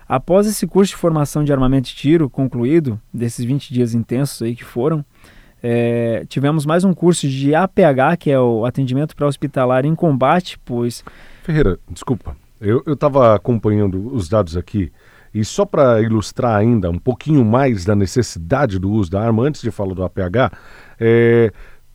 Após 0.07 0.45
esse 0.45 0.67
curso 0.67 0.91
de 0.91 0.97
formação 0.97 1.43
de 1.43 1.51
armamento 1.51 1.87
de 1.87 1.95
tiro 1.95 2.29
concluído, 2.29 2.99
desses 3.13 3.45
20 3.45 3.73
dias 3.73 3.93
intensos 3.93 4.41
aí 4.41 4.55
que 4.55 4.63
foram, 4.63 5.03
é, 5.61 6.25
tivemos 6.27 6.65
mais 6.65 6.83
um 6.83 6.93
curso 6.93 7.27
de 7.27 7.55
APH, 7.55 8.17
que 8.19 8.29
é 8.29 8.39
o 8.39 8.65
atendimento 8.65 9.15
pré-hospitalar 9.15 9.85
em 9.85 9.95
combate, 9.95 10.59
pois... 10.65 11.03
Ferreira, 11.41 11.79
desculpa, 11.89 12.35
eu 12.59 12.83
estava 12.85 13.33
acompanhando 13.33 14.13
os 14.13 14.27
dados 14.27 14.57
aqui 14.57 14.91
e 15.33 15.43
só 15.43 15.65
para 15.65 16.01
ilustrar 16.01 16.55
ainda 16.57 16.89
um 16.89 16.99
pouquinho 16.99 17.43
mais 17.43 17.85
da 17.85 17.95
necessidade 17.95 18.77
do 18.77 18.91
uso 18.91 19.09
da 19.11 19.21
arma, 19.21 19.43
antes 19.43 19.61
de 19.61 19.71
falar 19.71 19.93
do 19.93 20.03
APH, 20.03 20.51
é, 20.99 21.51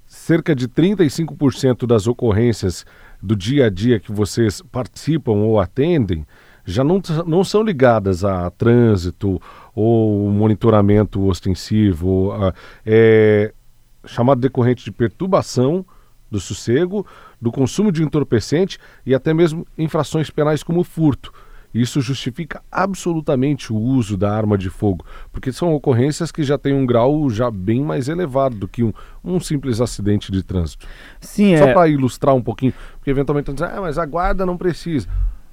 cerca 0.07 0.55
de 0.55 0.67
35% 0.69 1.87
das 1.87 2.07
ocorrências 2.07 2.85
do 3.23 3.37
dia 3.37 3.67
a 3.67 3.71
dia 3.71 4.01
que 4.01 4.11
vocês 4.11 4.63
participam 4.73 5.33
ou 5.33 5.61
atendem 5.61 6.27
já 6.65 6.85
não, 6.85 7.01
não 7.27 7.43
são 7.43 7.63
ligadas 7.63 8.25
a 8.25 8.51
trânsito 8.51 9.41
ou 9.75 10.31
monitoramento 10.31 11.27
ostensivo, 11.27 12.31
a, 12.33 12.53
é, 12.85 13.55
chamado 14.05 14.41
decorrente 14.41 14.85
de 14.85 14.93
perturbação 14.93 15.85
do 16.31 16.39
sossego, 16.39 17.07
do 17.41 17.51
consumo 17.51 17.91
de 17.91 18.03
entorpecente 18.03 18.79
e 19.07 19.15
até 19.15 19.33
mesmo 19.33 19.67
infrações 19.79 20.29
penais 20.29 20.63
como 20.63 20.85
furto. 20.85 21.33
Isso 21.73 22.01
justifica 22.01 22.63
absolutamente 22.73 23.73
o 23.73 23.77
uso 23.77 24.17
da 24.17 24.35
arma 24.35 24.57
de 24.57 24.71
fogo, 24.71 25.05
porque 25.31 25.53
são 25.53 25.75
ocorrências 25.75 26.33
que 26.33 26.43
já 26.43 26.57
têm 26.57 26.73
um 26.73 26.87
grau 26.87 27.29
já 27.29 27.51
bem 27.51 27.83
mais 27.83 28.09
elevado 28.09 28.57
do 28.57 28.67
que 28.67 28.83
um, 28.83 28.93
um 29.23 29.39
simples 29.39 29.81
acidente 29.81 30.33
de 30.33 30.43
trânsito. 30.43 30.87
Sim, 31.21 31.57
Só 31.59 31.67
é... 31.67 31.75
para 31.75 31.89
ilustrar 31.89 32.35
um 32.35 32.43
pouquinho, 32.43 32.73
porque 32.97 33.11
eventualmente 33.11 33.53
dizem, 33.53 33.69
ah, 33.69 33.81
mas 33.81 33.99
a 33.99 34.07
guarda 34.07 34.47
não 34.47 34.57
precisa. 34.57 35.09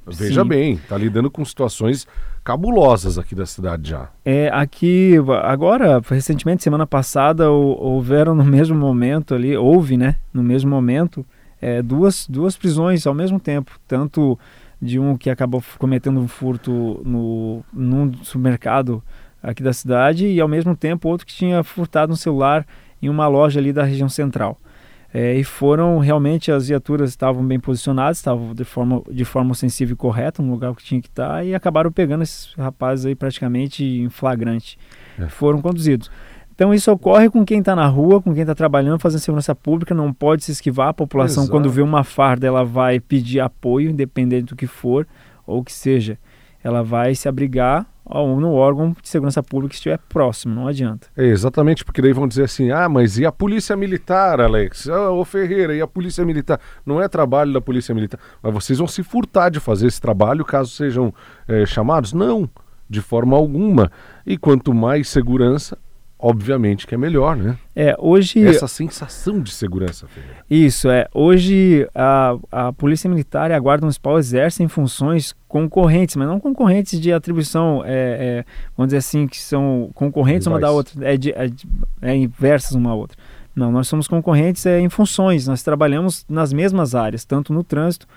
Veja 0.07 0.43
Sim. 0.43 0.48
bem, 0.48 0.74
está 0.74 0.98
lidando 0.98 1.31
com 1.31 1.43
situações 1.43 2.07
cabulosas 2.43 3.17
aqui 3.17 3.34
da 3.34 3.45
cidade 3.45 3.89
já. 3.89 4.10
É, 4.24 4.50
aqui, 4.53 5.15
agora, 5.43 6.00
recentemente, 6.07 6.63
semana 6.63 6.86
passada, 6.86 7.50
houveram 7.50 8.36
no 8.36 8.45
mesmo 8.45 8.77
momento 8.77 9.34
ali, 9.34 9.57
houve, 9.57 9.98
né, 9.98 10.17
no 10.31 10.43
mesmo 10.43 10.69
momento, 10.69 11.25
é, 11.60 11.81
duas, 11.81 12.27
duas 12.29 12.55
prisões 12.55 13.07
ao 13.07 13.15
mesmo 13.15 13.39
tempo, 13.39 13.79
tanto 13.88 14.38
de 14.82 15.00
um 15.00 15.17
que 15.17 15.29
acabou 15.29 15.63
cometendo 15.77 16.20
um 16.20 16.27
furto 16.27 17.01
no, 17.05 17.63
num 17.74 18.13
supermercado 18.24 19.03
aqui 19.41 19.62
da 19.62 19.74
cidade 19.74 20.27
e 20.27 20.39
ao 20.41 20.48
mesmo 20.48 20.75
tempo 20.75 21.08
outro 21.08 21.25
que 21.25 21.34
tinha 21.34 21.63
furtado 21.63 22.12
um 22.12 22.15
celular 22.15 22.65
em 23.01 23.10
uma 23.10 23.27
loja 23.27 23.60
ali 23.60 23.72
da 23.72 23.84
região 23.84 24.10
central. 24.10 24.60
É, 25.13 25.34
e 25.34 25.46
foram 25.46 25.98
realmente 26.00 26.51
as 26.51 26.67
viaturas 26.67 27.10
estavam 27.10 27.46
bem 27.46 27.58
posicionadas, 27.58 28.17
estavam 28.17 28.53
de 28.53 28.65
forma, 28.65 29.01
de 29.10 29.24
forma 29.24 29.53
sensível 29.53 29.94
e 29.94 29.96
correta 29.96 30.44
no 30.44 30.51
lugar 30.51 30.75
que 30.75 30.84
tinha 30.84 31.01
que 31.01 31.08
estar 31.08 31.46
e 31.46 31.55
acabaram 31.55 31.89
pegando 31.89 32.24
esses 32.24 32.53
rapazes 32.55 33.05
aí 33.05 33.15
praticamente 33.15 33.82
em 33.82 34.10
flagrante. 34.10 34.77
É. 35.17 35.29
Foram 35.29 35.62
conduzidos. 35.62 36.12
Então 36.55 36.74
isso 36.74 36.89
ocorre 36.89 37.29
com 37.29 37.45
quem 37.45 37.59
está 37.59 37.75
na 37.75 37.85
rua, 37.85 38.21
com 38.21 38.33
quem 38.33 38.41
está 38.41 38.55
trabalhando, 38.55 38.97
fazendo 38.97 39.19
segurança 39.19 39.53
pública, 39.53 39.93
não 39.93 40.13
pode 40.13 40.45
se 40.45 40.53
esquivar. 40.53 40.88
A 40.88 40.93
população, 40.93 41.43
Exato. 41.43 41.51
quando 41.51 41.69
vê 41.69 41.81
uma 41.81 42.03
farda, 42.03 42.47
ela 42.47 42.63
vai 42.63 43.00
pedir 43.00 43.41
apoio, 43.41 43.91
independente 43.91 44.45
do 44.45 44.55
que 44.55 44.65
for 44.65 45.05
ou 45.45 45.63
que 45.63 45.71
seja. 45.71 46.17
ela 46.63 46.81
vai 46.81 47.13
se 47.13 47.27
abrigar 47.27 47.85
no 48.07 48.53
órgão 48.53 48.95
de 49.01 49.07
segurança 49.07 49.41
pública 49.41 49.69
que 49.69 49.75
estiver 49.75 49.97
próximo, 50.09 50.53
não 50.53 50.67
adianta. 50.67 51.07
É, 51.17 51.25
exatamente, 51.25 51.83
porque 51.83 52.01
daí 52.01 52.13
vão 52.13 52.27
dizer 52.27 52.43
assim: 52.43 52.71
ah, 52.71 52.88
mas 52.88 53.17
e 53.17 53.25
a 53.25 53.31
polícia 53.31 53.75
militar, 53.75 54.39
Alex? 54.39 54.88
Ah, 54.89 55.12
ô 55.12 55.25
Ferreira, 55.25 55.75
e 55.75 55.81
a 55.81 55.88
polícia 55.88 56.24
militar? 56.25 56.59
Não 56.85 57.01
é 57.01 57.07
trabalho 57.07 57.51
da 57.51 57.62
polícia 57.62 57.93
militar. 57.93 58.19
Mas 58.41 58.53
vocês 58.53 58.79
vão 58.79 58.88
se 58.88 59.03
furtar 59.03 59.50
de 59.50 59.59
fazer 59.59 59.88
esse 59.88 60.00
trabalho 60.00 60.45
caso 60.45 60.71
sejam 60.71 61.13
é, 61.47 61.65
chamados? 61.65 62.13
Não, 62.13 62.50
de 62.89 63.01
forma 63.01 63.35
alguma. 63.35 63.91
E 64.25 64.38
quanto 64.38 64.74
mais 64.74 65.09
segurança, 65.09 65.77
obviamente 66.17 66.88
que 66.88 66.95
é 66.95 66.98
melhor, 66.98 67.36
né? 67.36 67.57
É, 67.75 67.95
hoje... 68.00 68.45
Essa 68.45 68.67
sensação 68.67 69.39
de 69.41 69.51
segurança, 69.51 70.07
Ferreira. 70.07 70.38
Isso, 70.50 70.89
é. 70.89 71.07
Hoje 71.13 71.88
a, 71.93 72.36
a 72.51 72.74
Polícia 72.74 73.10
Militar 73.10 73.51
e 73.51 73.53
a 73.53 73.60
Guarda 73.60 73.86
Municipal 73.86 74.17
exercem 74.17 74.67
funções 74.67 75.36
concorrentes, 75.48 76.15
mas 76.15 76.27
não 76.27 76.39
concorrentes 76.39 77.00
de 77.00 77.12
atribuição, 77.12 77.84
é, 77.86 77.89
é, 77.89 78.45
vamos 78.75 78.89
dizer 78.89 78.98
assim, 78.98 79.27
que 79.27 79.38
são 79.38 79.89
concorrentes 79.93 80.48
uma 80.48 80.60
da 80.60 80.72
outra, 80.72 80.93
é, 81.07 81.17
de, 81.17 81.31
é, 81.31 81.50
é 82.01 82.15
inversas 82.15 82.72
uma 82.72 82.91
à 82.91 82.93
outra. 82.95 83.17
Não, 83.55 83.72
nós 83.72 83.88
somos 83.88 84.07
concorrentes 84.07 84.65
é, 84.65 84.79
em 84.79 84.89
funções, 84.89 85.48
nós 85.48 85.63
trabalhamos 85.63 86.25
nas 86.27 86.51
mesmas 86.51 86.93
áreas, 86.93 87.24
tanto 87.24 87.53
no 87.53 87.63
trânsito 87.63 88.07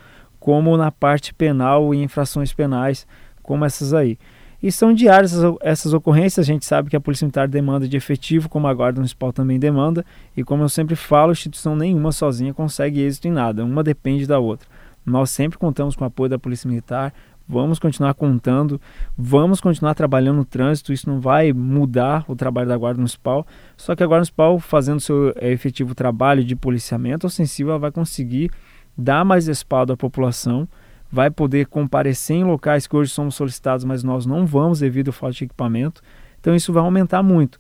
como 0.40 0.76
na 0.76 0.90
parte 0.90 1.32
penal 1.34 1.94
e 1.94 2.02
infrações 2.02 2.52
penais, 2.52 3.06
como 3.42 3.64
essas 3.64 3.92
aí. 3.92 4.18
E 4.60 4.72
são 4.72 4.92
diárias 4.92 5.34
essas 5.60 5.92
ocorrências, 5.92 6.44
a 6.44 6.46
gente 6.46 6.66
sabe 6.66 6.90
que 6.90 6.96
a 6.96 7.00
Polícia 7.00 7.24
Militar 7.24 7.46
demanda 7.46 7.86
de 7.86 7.96
efetivo, 7.96 8.48
como 8.48 8.66
a 8.66 8.74
Guarda 8.74 8.98
Municipal 8.98 9.32
também 9.32 9.58
demanda, 9.58 10.04
e 10.36 10.42
como 10.42 10.64
eu 10.64 10.68
sempre 10.68 10.96
falo, 10.96 11.30
instituição 11.30 11.76
nenhuma 11.76 12.10
sozinha 12.10 12.52
consegue 12.52 13.00
êxito 13.00 13.28
em 13.28 13.30
nada, 13.30 13.64
uma 13.64 13.84
depende 13.84 14.26
da 14.26 14.40
outra. 14.40 14.68
Nós 15.06 15.30
sempre 15.30 15.58
contamos 15.58 15.94
com 15.94 16.02
o 16.02 16.06
apoio 16.08 16.28
da 16.28 16.40
Polícia 16.40 16.68
Militar, 16.68 17.14
vamos 17.48 17.78
continuar 17.78 18.14
contando, 18.14 18.80
vamos 19.16 19.60
continuar 19.60 19.94
trabalhando 19.94 20.38
no 20.38 20.44
trânsito, 20.44 20.92
isso 20.92 21.08
não 21.08 21.20
vai 21.20 21.52
mudar 21.52 22.24
o 22.26 22.34
trabalho 22.34 22.68
da 22.68 22.76
Guarda 22.76 22.98
Municipal, 22.98 23.46
só 23.76 23.94
que 23.94 24.02
a 24.02 24.06
Guarda 24.06 24.22
Municipal, 24.22 24.58
fazendo 24.58 24.98
seu 24.98 25.32
eh, 25.36 25.52
efetivo 25.52 25.94
trabalho 25.94 26.42
de 26.42 26.56
policiamento 26.56 27.28
ostensivo, 27.28 27.70
ela 27.70 27.78
vai 27.78 27.92
conseguir 27.92 28.50
dar 28.96 29.24
mais 29.24 29.46
respaldo 29.46 29.92
à 29.92 29.96
população, 29.96 30.68
vai 31.10 31.30
poder 31.30 31.66
comparecer 31.66 32.36
em 32.36 32.44
locais 32.44 32.86
que 32.86 32.96
hoje 32.96 33.10
somos 33.10 33.34
solicitados, 33.34 33.84
mas 33.84 34.02
nós 34.04 34.26
não 34.26 34.44
vamos 34.46 34.80
devido 34.80 35.08
ao 35.08 35.12
falta 35.12 35.36
de 35.36 35.44
equipamento. 35.44 36.02
Então 36.40 36.54
isso 36.54 36.72
vai 36.72 36.82
aumentar 36.82 37.22
muito. 37.22 37.58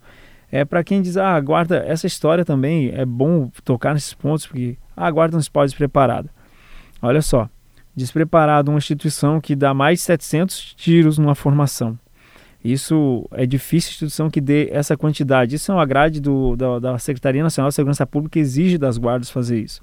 É 0.50 0.64
para 0.64 0.82
quem 0.82 1.02
diz, 1.02 1.16
ah, 1.16 1.38
guarda, 1.40 1.84
essa 1.86 2.06
história 2.06 2.44
também 2.44 2.90
é 2.94 3.04
bom 3.04 3.50
tocar 3.64 3.94
nesses 3.94 4.14
pontos, 4.14 4.46
porque 4.46 4.76
ah, 4.96 5.06
a 5.06 5.10
guarda 5.10 5.40
se 5.40 5.50
pode 5.50 5.70
despreparada. 5.70 6.30
Olha 7.02 7.20
só, 7.20 7.48
despreparado 7.94 8.70
uma 8.70 8.78
instituição 8.78 9.40
que 9.40 9.54
dá 9.54 9.74
mais 9.74 9.98
de 9.98 10.04
700 10.04 10.74
tiros 10.74 11.18
numa 11.18 11.34
formação. 11.34 11.98
Isso 12.64 13.28
é 13.32 13.46
difícil 13.46 13.90
instituição 13.90 14.30
que 14.30 14.40
dê 14.40 14.68
essa 14.72 14.96
quantidade. 14.96 15.54
Isso 15.54 15.70
é 15.70 15.74
uma 15.74 15.86
grade 15.86 16.20
do, 16.20 16.56
da, 16.56 16.78
da 16.78 16.98
Secretaria 16.98 17.42
Nacional 17.42 17.68
de 17.68 17.74
Segurança 17.74 18.06
Pública 18.06 18.32
que 18.32 18.38
exige 18.40 18.76
das 18.76 18.98
guardas 18.98 19.30
fazer 19.30 19.60
isso. 19.60 19.80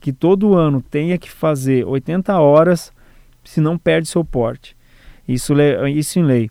Que 0.00 0.12
todo 0.12 0.54
ano 0.54 0.80
tenha 0.80 1.18
que 1.18 1.30
fazer 1.30 1.84
80 1.84 2.38
horas 2.38 2.92
se 3.44 3.60
não 3.60 3.78
perde 3.78 4.08
seu 4.08 4.24
porte. 4.24 4.76
Isso, 5.26 5.54
isso 5.94 6.18
em 6.18 6.22
lei. 6.22 6.50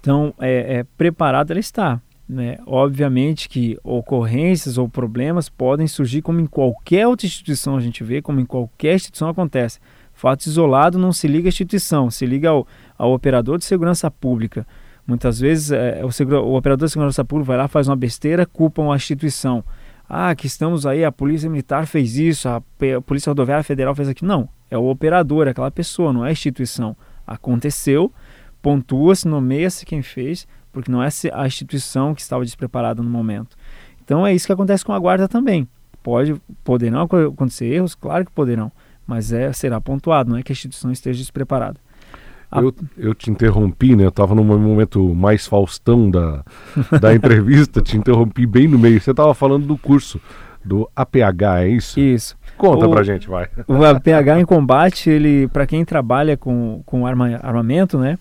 Então, 0.00 0.34
é, 0.38 0.78
é 0.78 0.84
preparado 0.96 1.50
ela 1.50 1.60
está. 1.60 2.00
Né? 2.26 2.58
Obviamente 2.66 3.48
que 3.48 3.78
ocorrências 3.84 4.78
ou 4.78 4.88
problemas 4.88 5.48
podem 5.48 5.86
surgir 5.86 6.22
como 6.22 6.40
em 6.40 6.46
qualquer 6.46 7.06
outra 7.06 7.26
instituição 7.26 7.76
a 7.76 7.80
gente 7.80 8.02
vê, 8.02 8.22
como 8.22 8.40
em 8.40 8.46
qualquer 8.46 8.94
instituição 8.94 9.28
acontece. 9.28 9.78
Fato 10.14 10.46
isolado 10.46 10.98
não 10.98 11.12
se 11.12 11.26
liga 11.26 11.48
à 11.48 11.50
instituição, 11.50 12.10
se 12.10 12.24
liga 12.24 12.48
ao, 12.48 12.66
ao 12.96 13.12
operador 13.12 13.58
de 13.58 13.64
segurança 13.64 14.10
pública. 14.10 14.66
Muitas 15.06 15.38
vezes 15.38 15.70
é, 15.70 16.02
o, 16.02 16.34
o, 16.36 16.56
operador 16.56 16.86
de 16.86 16.92
segurança 16.92 17.24
pública 17.24 17.48
vai 17.48 17.56
lá, 17.58 17.68
faz 17.68 17.88
uma 17.88 17.96
besteira, 17.96 18.46
culpam 18.46 18.90
a 18.90 18.96
instituição. 18.96 19.62
Ah, 20.16 20.32
que 20.32 20.46
estamos 20.46 20.86
aí, 20.86 21.04
a 21.04 21.10
polícia 21.10 21.50
militar 21.50 21.88
fez 21.88 22.16
isso, 22.16 22.48
a, 22.48 22.62
polícia 23.04 23.30
rodoviária 23.30 23.64
federal 23.64 23.96
fez 23.96 24.08
aquilo. 24.08 24.28
Não, 24.28 24.48
é 24.70 24.78
o 24.78 24.88
operador, 24.88 25.48
é 25.48 25.50
aquela 25.50 25.72
pessoa, 25.72 26.12
não 26.12 26.24
é 26.24 26.28
a 26.28 26.32
instituição. 26.32 26.96
Aconteceu, 27.26 28.12
pontua-se, 28.62 29.26
nomeia-se 29.26 29.84
quem 29.84 30.02
fez, 30.02 30.46
porque 30.72 30.88
não 30.88 31.02
é 31.02 31.08
a 31.32 31.46
instituição 31.48 32.14
que 32.14 32.20
estava 32.20 32.44
despreparada 32.44 33.02
no 33.02 33.10
momento. 33.10 33.56
Então 34.04 34.24
é 34.24 34.32
isso 34.32 34.46
que 34.46 34.52
acontece 34.52 34.84
com 34.84 34.92
a 34.92 34.98
guarda 35.00 35.26
também. 35.26 35.66
Pode, 36.00 36.40
poderão 36.62 37.00
acontecer 37.00 37.64
erros, 37.64 37.96
claro 37.96 38.24
que 38.24 38.30
poderão, 38.30 38.70
mas 39.04 39.32
é, 39.32 39.52
será 39.52 39.80
pontuado, 39.80 40.30
não 40.30 40.38
é 40.38 40.44
que 40.44 40.52
a 40.52 40.54
instituição 40.54 40.92
esteja 40.92 41.18
despreparada. 41.18 41.80
A... 42.54 42.60
Eu, 42.60 42.74
eu 42.96 43.14
te 43.14 43.30
interrompi, 43.30 43.96
né? 43.96 44.04
Eu 44.04 44.10
estava 44.10 44.34
num 44.34 44.44
momento 44.44 45.12
mais 45.12 45.46
faustão 45.46 46.08
da, 46.08 46.44
da 47.00 47.12
entrevista, 47.14 47.82
te 47.82 47.96
interrompi 47.96 48.46
bem 48.46 48.68
no 48.68 48.78
meio. 48.78 49.00
Você 49.00 49.10
estava 49.10 49.34
falando 49.34 49.66
do 49.66 49.76
curso 49.76 50.20
do 50.64 50.88
APH, 50.94 51.42
é 51.58 51.68
isso? 51.68 51.98
Isso. 51.98 52.36
Conta 52.56 52.86
o, 52.86 52.90
pra 52.90 53.02
gente, 53.02 53.28
vai. 53.28 53.48
O 53.66 53.84
APH 53.84 54.38
em 54.40 54.44
combate, 54.44 55.10
ele, 55.10 55.48
para 55.48 55.66
quem 55.66 55.84
trabalha 55.84 56.36
com, 56.36 56.80
com 56.86 57.06
arma, 57.06 57.40
armamento, 57.42 57.98
né? 57.98 58.16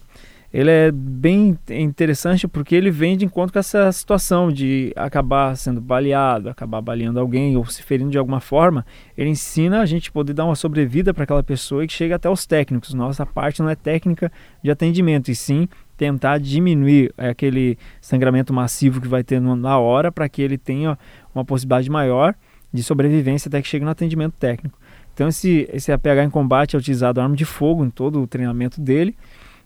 Ele 0.54 0.70
é 0.70 0.92
bem 0.92 1.58
interessante 1.68 2.48
porque 2.48 2.76
ele 2.76 2.92
vem 2.92 3.18
de 3.18 3.26
encontro 3.26 3.52
com 3.52 3.58
essa 3.58 3.92
situação 3.92 4.52
de 4.52 4.94
acabar 4.96 5.58
sendo 5.58 5.82
baleado, 5.82 6.48
acabar 6.48 6.80
baleando 6.80 7.20
alguém 7.20 7.58
ou 7.58 7.66
se 7.66 7.82
ferindo 7.82 8.12
de 8.12 8.20
alguma 8.20 8.40
forma. 8.40 8.86
Ele 9.18 9.32
ensina 9.32 9.82
a 9.82 9.86
gente 9.88 10.12
poder 10.12 10.34
dar 10.34 10.46
uma 10.46 10.56
sobrevida 10.56 11.12
para 11.12 11.24
aquela 11.24 11.42
pessoa 11.42 11.84
e 11.84 11.88
que 11.88 11.94
chega 11.94 12.18
até 12.18 12.30
os 12.30 12.46
técnicos. 12.46 12.94
Nossa 12.94 13.26
parte 13.26 13.64
não 13.64 13.70
é 13.70 13.76
técnica 13.76 14.32
de 14.64 14.70
atendimento, 14.70 15.32
e 15.32 15.36
sim 15.36 15.68
tentar 15.98 16.38
diminuir 16.38 17.12
aquele 17.18 17.76
sangramento 18.00 18.54
massivo 18.54 19.02
que 19.02 19.08
vai 19.08 19.24
ter 19.24 19.42
na 19.42 19.80
hora 19.80 20.12
para 20.12 20.30
que 20.30 20.40
ele 20.40 20.60
tenha 20.60 21.00
uma 21.34 21.44
possibilidade 21.44 21.90
maior 21.90 22.36
de 22.72 22.84
sobrevivência 22.84 23.50
até 23.50 23.60
que 23.60 23.68
chegue 23.68 23.86
no 23.86 23.92
atendimento 23.92 24.36
técnico. 24.40 24.78
Então 25.16 25.28
esse, 25.30 25.68
esse 25.74 25.92
APH 25.92 26.26
em 26.26 26.30
combate 26.30 26.76
é 26.76 26.80
utilizado 26.80 27.20
arma 27.20 27.36
de 27.36 27.46
fogo 27.46 27.84
em 27.84 27.90
todo 27.90 28.22
o 28.22 28.28
treinamento 28.28 28.80
dele 28.80 29.16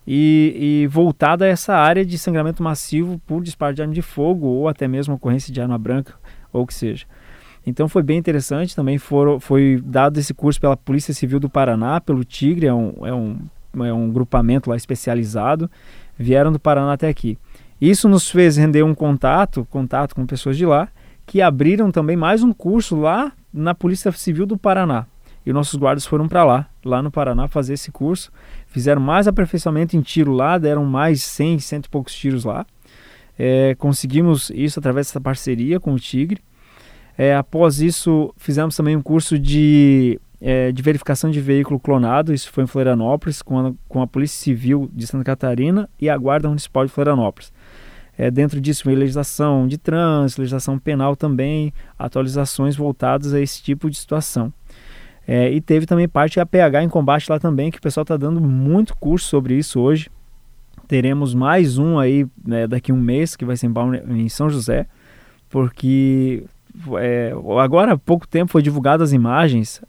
e, 0.08 0.84
e 0.84 0.88
voltado 0.88 1.44
a 1.44 1.48
essa 1.48 1.76
área 1.76 2.06
de 2.06 2.18
sangramento 2.18 2.64
massivo 2.64 3.20
por 3.28 3.44
disparo 3.44 3.76
de 3.76 3.82
arma 3.82 3.94
de 3.94 4.02
fogo 4.02 4.48
ou 4.48 4.70
até 4.70 4.88
mesmo 4.88 5.16
ocorrência 5.16 5.54
de 5.54 5.60
arma 5.60 5.78
branca 5.78 6.14
ou 6.54 6.66
que 6.66 6.74
seja. 6.74 7.06
Então 7.66 7.90
foi 7.90 8.02
bem 8.02 8.18
interessante, 8.18 8.74
também 8.74 8.98
for, 8.98 9.42
foi 9.42 9.84
dado 9.84 10.18
esse 10.18 10.34
curso 10.34 10.62
pela 10.62 10.78
Polícia 10.78 11.14
Civil 11.14 11.38
do 11.38 11.50
Paraná, 11.50 12.00
pelo 12.00 12.24
Tigre, 12.24 12.68
é 12.68 12.74
um, 12.74 12.94
é 13.06 13.14
um, 13.14 13.38
é 13.84 13.92
um 13.92 14.10
grupamento 14.10 14.70
lá 14.70 14.78
especializado, 14.78 15.70
vieram 16.18 16.54
do 16.54 16.60
Paraná 16.60 16.94
até 16.94 17.10
aqui. 17.10 17.38
Isso 17.80 18.08
nos 18.08 18.32
fez 18.32 18.56
render 18.56 18.84
um 18.84 18.96
contato, 18.96 19.68
contato 19.70 20.16
com 20.16 20.26
pessoas 20.26 20.56
de 20.56 20.66
lá, 20.66 20.88
que 21.26 21.42
abriram 21.42 21.92
também 21.92 22.16
mais 22.16 22.42
um 22.42 22.54
curso 22.54 22.96
lá 22.96 23.34
na 23.54 23.76
Polícia 23.76 24.10
Civil 24.14 24.46
do 24.46 24.58
Paraná. 24.58 25.06
E 25.46 25.54
nossos 25.54 25.76
guardas 25.76 26.06
foram 26.06 26.28
para 26.28 26.44
lá, 26.44 26.68
lá 26.84 27.02
no 27.02 27.12
Paraná, 27.12 27.48
fazer 27.48 27.74
esse 27.74 27.92
curso. 27.92 28.32
Fizeram 28.68 29.02
mais 29.02 29.28
aperfeiçoamento 29.28 29.96
em 29.96 30.02
tiro 30.02 30.32
lá, 30.32 30.58
deram 30.58 30.86
mais 30.86 31.24
100, 31.24 31.60
cento 31.60 31.86
e 31.86 31.90
poucos 31.90 32.14
tiros 32.14 32.44
lá. 32.44 32.66
É, 33.38 33.76
conseguimos 33.76 34.52
isso 34.54 34.80
através 34.80 35.08
dessa 35.08 35.22
parceria 35.22 35.80
com 35.80 35.94
o 35.94 36.00
Tigre. 36.00 36.42
É, 37.18 37.36
após 37.36 37.82
isso, 37.82 38.34
fizemos 38.38 38.76
também 38.76 38.96
um 38.96 39.02
curso 39.02 39.40
de, 39.40 40.20
é, 40.40 40.72
de 40.72 40.82
verificação 40.82 41.32
de 41.32 41.42
veículo 41.42 41.80
clonado. 41.80 42.34
Isso 42.34 42.52
foi 42.52 42.64
em 42.64 42.68
Florianópolis, 42.68 43.42
com 43.42 43.60
a, 43.60 43.74
com 43.88 44.02
a 44.02 44.08
Polícia 44.08 44.40
Civil 44.40 44.90
de 44.94 45.08
Santa 45.08 45.24
Catarina 45.24 45.90
e 46.00 46.10
a 46.10 46.18
Guarda 46.18 46.48
Municipal 46.48 46.86
de 46.86 46.92
Florianópolis. 46.92 47.52
É, 48.18 48.32
dentro 48.32 48.60
disso 48.60 48.84
vem 48.86 48.96
legislação 48.96 49.68
de 49.68 49.78
trânsito, 49.78 50.42
legislação 50.42 50.80
penal 50.80 51.16
também, 51.16 51.72
atualizações 51.98 52.76
voltadas 52.76 53.34
a 53.34 53.40
esse 53.40 53.62
tipo 53.62 53.90
de 53.90 53.98
situação. 53.98 54.52
É, 55.28 55.52
e 55.52 55.60
teve 55.60 55.86
também 55.86 56.08
parte 56.08 56.40
APH 56.40 56.84
em 56.84 56.88
combate 56.90 57.30
lá 57.30 57.38
também, 57.38 57.70
que 57.70 57.80
o 57.80 57.82
pessoal 57.82 58.04
está 58.04 58.16
dando 58.16 58.40
muito 58.40 58.96
curso 58.96 59.28
sobre 59.28 59.56
isso 59.56 59.80
hoje. 59.82 60.10
Teremos 60.88 61.34
mais 61.34 61.78
um 61.78 62.00
aí 62.00 62.26
né, 62.46 62.66
daqui 62.66 62.94
a 62.94 62.96
um 62.96 63.02
mês, 63.02 63.36
que 63.36 63.44
vai 63.44 63.58
ser 63.58 63.70
em 64.08 64.30
São 64.30 64.50
José, 64.50 64.88
porque 65.50 66.46
é, 66.98 67.34
agora 67.62 67.94
há 67.94 67.98
pouco 67.98 68.26
tempo 68.26 68.54
foi 68.54 68.62
divulgadas 68.62 69.10
as 69.10 69.14
imagens, 69.14 69.82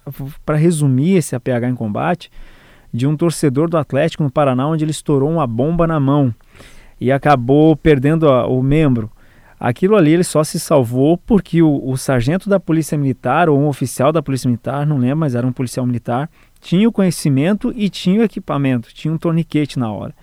para 0.44 0.56
resumir 0.56 1.16
esse 1.16 1.36
APH 1.36 1.68
em 1.70 1.74
combate, 1.74 2.32
de 2.92 3.06
um 3.06 3.16
torcedor 3.16 3.68
do 3.68 3.76
Atlético 3.76 4.24
no 4.24 4.30
Paraná, 4.30 4.66
onde 4.66 4.84
ele 4.84 4.90
estourou 4.90 5.30
uma 5.30 5.46
bomba 5.46 5.86
na 5.86 6.00
mão 6.00 6.34
e 7.00 7.12
acabou 7.12 7.76
perdendo 7.76 8.28
a, 8.28 8.48
o 8.48 8.60
membro. 8.60 9.08
Aquilo 9.58 9.96
ali 9.96 10.12
ele 10.12 10.24
só 10.24 10.44
se 10.44 10.60
salvou 10.60 11.18
porque 11.18 11.60
o, 11.62 11.82
o, 11.84 11.96
sargento 11.96 12.48
da 12.48 12.60
polícia 12.60 12.96
militar 12.96 13.48
ou 13.48 13.58
um 13.58 13.66
oficial 13.66 14.12
da 14.12 14.22
polícia 14.22 14.48
militar, 14.48 14.86
não 14.86 14.98
lembro, 14.98 15.18
mas 15.18 15.34
era 15.34 15.46
um 15.46 15.52
policial 15.52 15.84
militar, 15.84 16.30
tinha 16.60 16.88
o 16.88 16.92
conhecimento 16.92 17.72
e 17.74 17.88
tinha 17.88 18.20
o 18.20 18.22
equipamento, 18.22 18.94
tinha 18.94 19.12
um 19.12 19.18
torniquete 19.18 19.78
na 19.78 19.90
hora. 19.90 20.14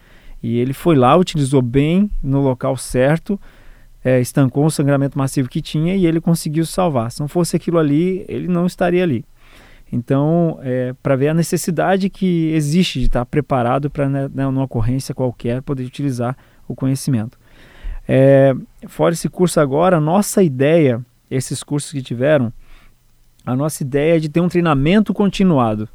E 0.41 0.57
ele 0.57 0.73
foi 0.73 0.95
lá, 0.95 1.17
utilizou 1.17 1.61
bem 1.61 2.09
no 2.23 2.41
local 2.41 2.77
certo, 2.77 3.39
é, 4.03 4.21
estancou 4.21 4.65
o 4.65 4.71
sangramento 4.71 5.17
massivo 5.17 5.49
que 5.49 5.61
tinha 5.61 5.95
e 5.95 6.05
ele 6.05 6.21
conseguiu 6.21 6.65
salvar. 6.65 7.11
Se 7.11 7.19
não 7.19 7.27
fosse 7.27 7.55
aquilo 7.55 7.79
ali, 7.79 8.23
ele 8.29 8.47
não 8.47 8.65
estaria 8.65 9.03
ali. 9.03 9.25
Então, 9.91 10.59
é, 10.61 10.93
para 11.01 11.15
ver 11.15 11.29
a 11.29 11.33
necessidade 11.33 12.09
que 12.09 12.51
existe 12.53 12.99
de 12.99 13.05
estar 13.05 13.25
preparado 13.25 13.89
para, 13.89 14.07
né, 14.07 14.29
né, 14.33 14.45
numa 14.45 14.63
ocorrência 14.63 15.13
qualquer, 15.15 15.61
poder 15.61 15.83
utilizar 15.83 16.37
o 16.67 16.75
conhecimento. 16.75 17.37
É, 18.07 18.53
fora 18.87 19.13
esse 19.13 19.29
curso 19.29 19.59
agora, 19.59 19.99
nossa 19.99 20.43
ideia, 20.43 21.03
esses 21.29 21.63
cursos 21.63 21.91
que 21.91 22.01
tiveram, 22.01 22.53
a 23.45 23.55
nossa 23.55 23.83
ideia 23.83 24.17
é 24.17 24.19
de 24.19 24.29
ter 24.29 24.41
um 24.41 24.49
treinamento 24.49 25.13
continuado, 25.13 25.87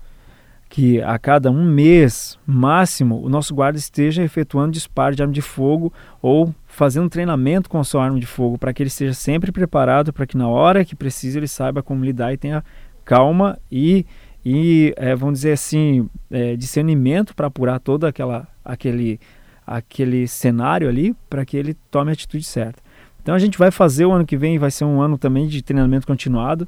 que 0.68 1.02
a 1.02 1.18
cada 1.18 1.50
um 1.50 1.64
mês 1.64 2.38
máximo 2.46 3.20
o 3.20 3.28
nosso 3.28 3.52
guarda 3.52 3.76
esteja 3.76 4.22
efetuando 4.22 4.70
disparo 4.70 5.16
de 5.16 5.22
arma 5.22 5.34
de 5.34 5.42
fogo 5.42 5.92
ou 6.22 6.54
fazendo 6.64 7.10
treinamento 7.10 7.68
com 7.68 7.78
a 7.78 7.82
sua 7.82 8.04
arma 8.04 8.20
de 8.20 8.26
fogo 8.26 8.56
para 8.56 8.72
que 8.72 8.80
ele 8.80 8.88
esteja 8.88 9.12
sempre 9.12 9.50
preparado 9.50 10.12
para 10.12 10.26
que 10.26 10.36
na 10.36 10.46
hora 10.46 10.84
que 10.84 10.94
precisa 10.94 11.38
ele 11.38 11.48
saiba 11.48 11.82
como 11.82 12.04
lidar 12.04 12.32
e 12.32 12.36
tenha 12.36 12.62
calma 13.04 13.58
e, 13.70 14.06
e 14.44 14.94
é, 14.96 15.12
vamos 15.16 15.40
dizer 15.40 15.52
assim, 15.52 16.08
é, 16.30 16.54
discernimento 16.54 17.34
para 17.34 17.48
apurar 17.48 17.80
todo 17.80 18.04
aquela, 18.04 18.46
aquele, 18.64 19.18
aquele 19.66 20.26
cenário 20.26 20.88
ali 20.88 21.14
para 21.28 21.44
que 21.44 21.56
ele 21.56 21.74
tome 21.90 22.10
a 22.10 22.12
atitude 22.12 22.44
certa. 22.44 22.82
Então 23.22 23.34
a 23.34 23.38
gente 23.38 23.58
vai 23.58 23.70
fazer 23.70 24.06
o 24.06 24.12
ano 24.12 24.24
que 24.24 24.36
vem, 24.36 24.58
vai 24.58 24.70
ser 24.70 24.84
um 24.84 25.00
ano 25.00 25.18
também 25.18 25.46
de 25.46 25.62
treinamento 25.62 26.06
continuado. 26.06 26.66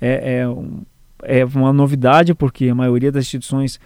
É, 0.00 0.38
é, 0.38 0.48
um, 0.48 0.82
é 1.22 1.44
uma 1.44 1.72
novidade 1.72 2.34
porque 2.34 2.68
a 2.68 2.74
maioria 2.74 3.10
das 3.10 3.24
instituições 3.24 3.80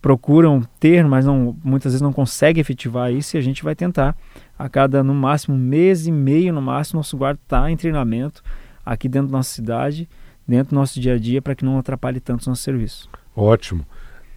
procuram 0.00 0.62
ter, 0.78 1.04
mas 1.04 1.24
não, 1.24 1.56
muitas 1.64 1.92
vezes 1.92 2.02
não 2.02 2.12
consegue 2.12 2.60
efetivar 2.60 3.12
isso 3.12 3.36
e 3.36 3.38
a 3.38 3.42
gente 3.42 3.64
vai 3.64 3.74
tentar 3.74 4.16
a 4.58 4.68
cada 4.68 5.02
no 5.02 5.14
máximo 5.14 5.56
mês 5.56 6.06
e 6.06 6.12
meio 6.12 6.52
no 6.52 6.62
máximo 6.62 6.98
nosso 6.98 7.16
guarda 7.16 7.40
está 7.42 7.70
em 7.70 7.76
treinamento 7.76 8.42
aqui 8.84 9.08
dentro 9.08 9.28
da 9.28 9.38
nossa 9.38 9.50
cidade 9.50 10.08
dentro 10.46 10.70
do 10.70 10.76
nosso 10.76 11.00
dia 11.00 11.14
a 11.14 11.18
dia 11.18 11.42
para 11.42 11.54
que 11.54 11.64
não 11.64 11.78
atrapalhe 11.78 12.20
tanto 12.20 12.46
o 12.46 12.50
nosso 12.50 12.62
serviço. 12.62 13.08
Ótimo. 13.34 13.84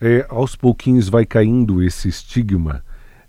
É, 0.01 0.25
aos 0.29 0.55
pouquinhos 0.55 1.09
vai 1.09 1.25
caindo 1.25 1.83
esse 1.83 2.07
estigma 2.07 2.83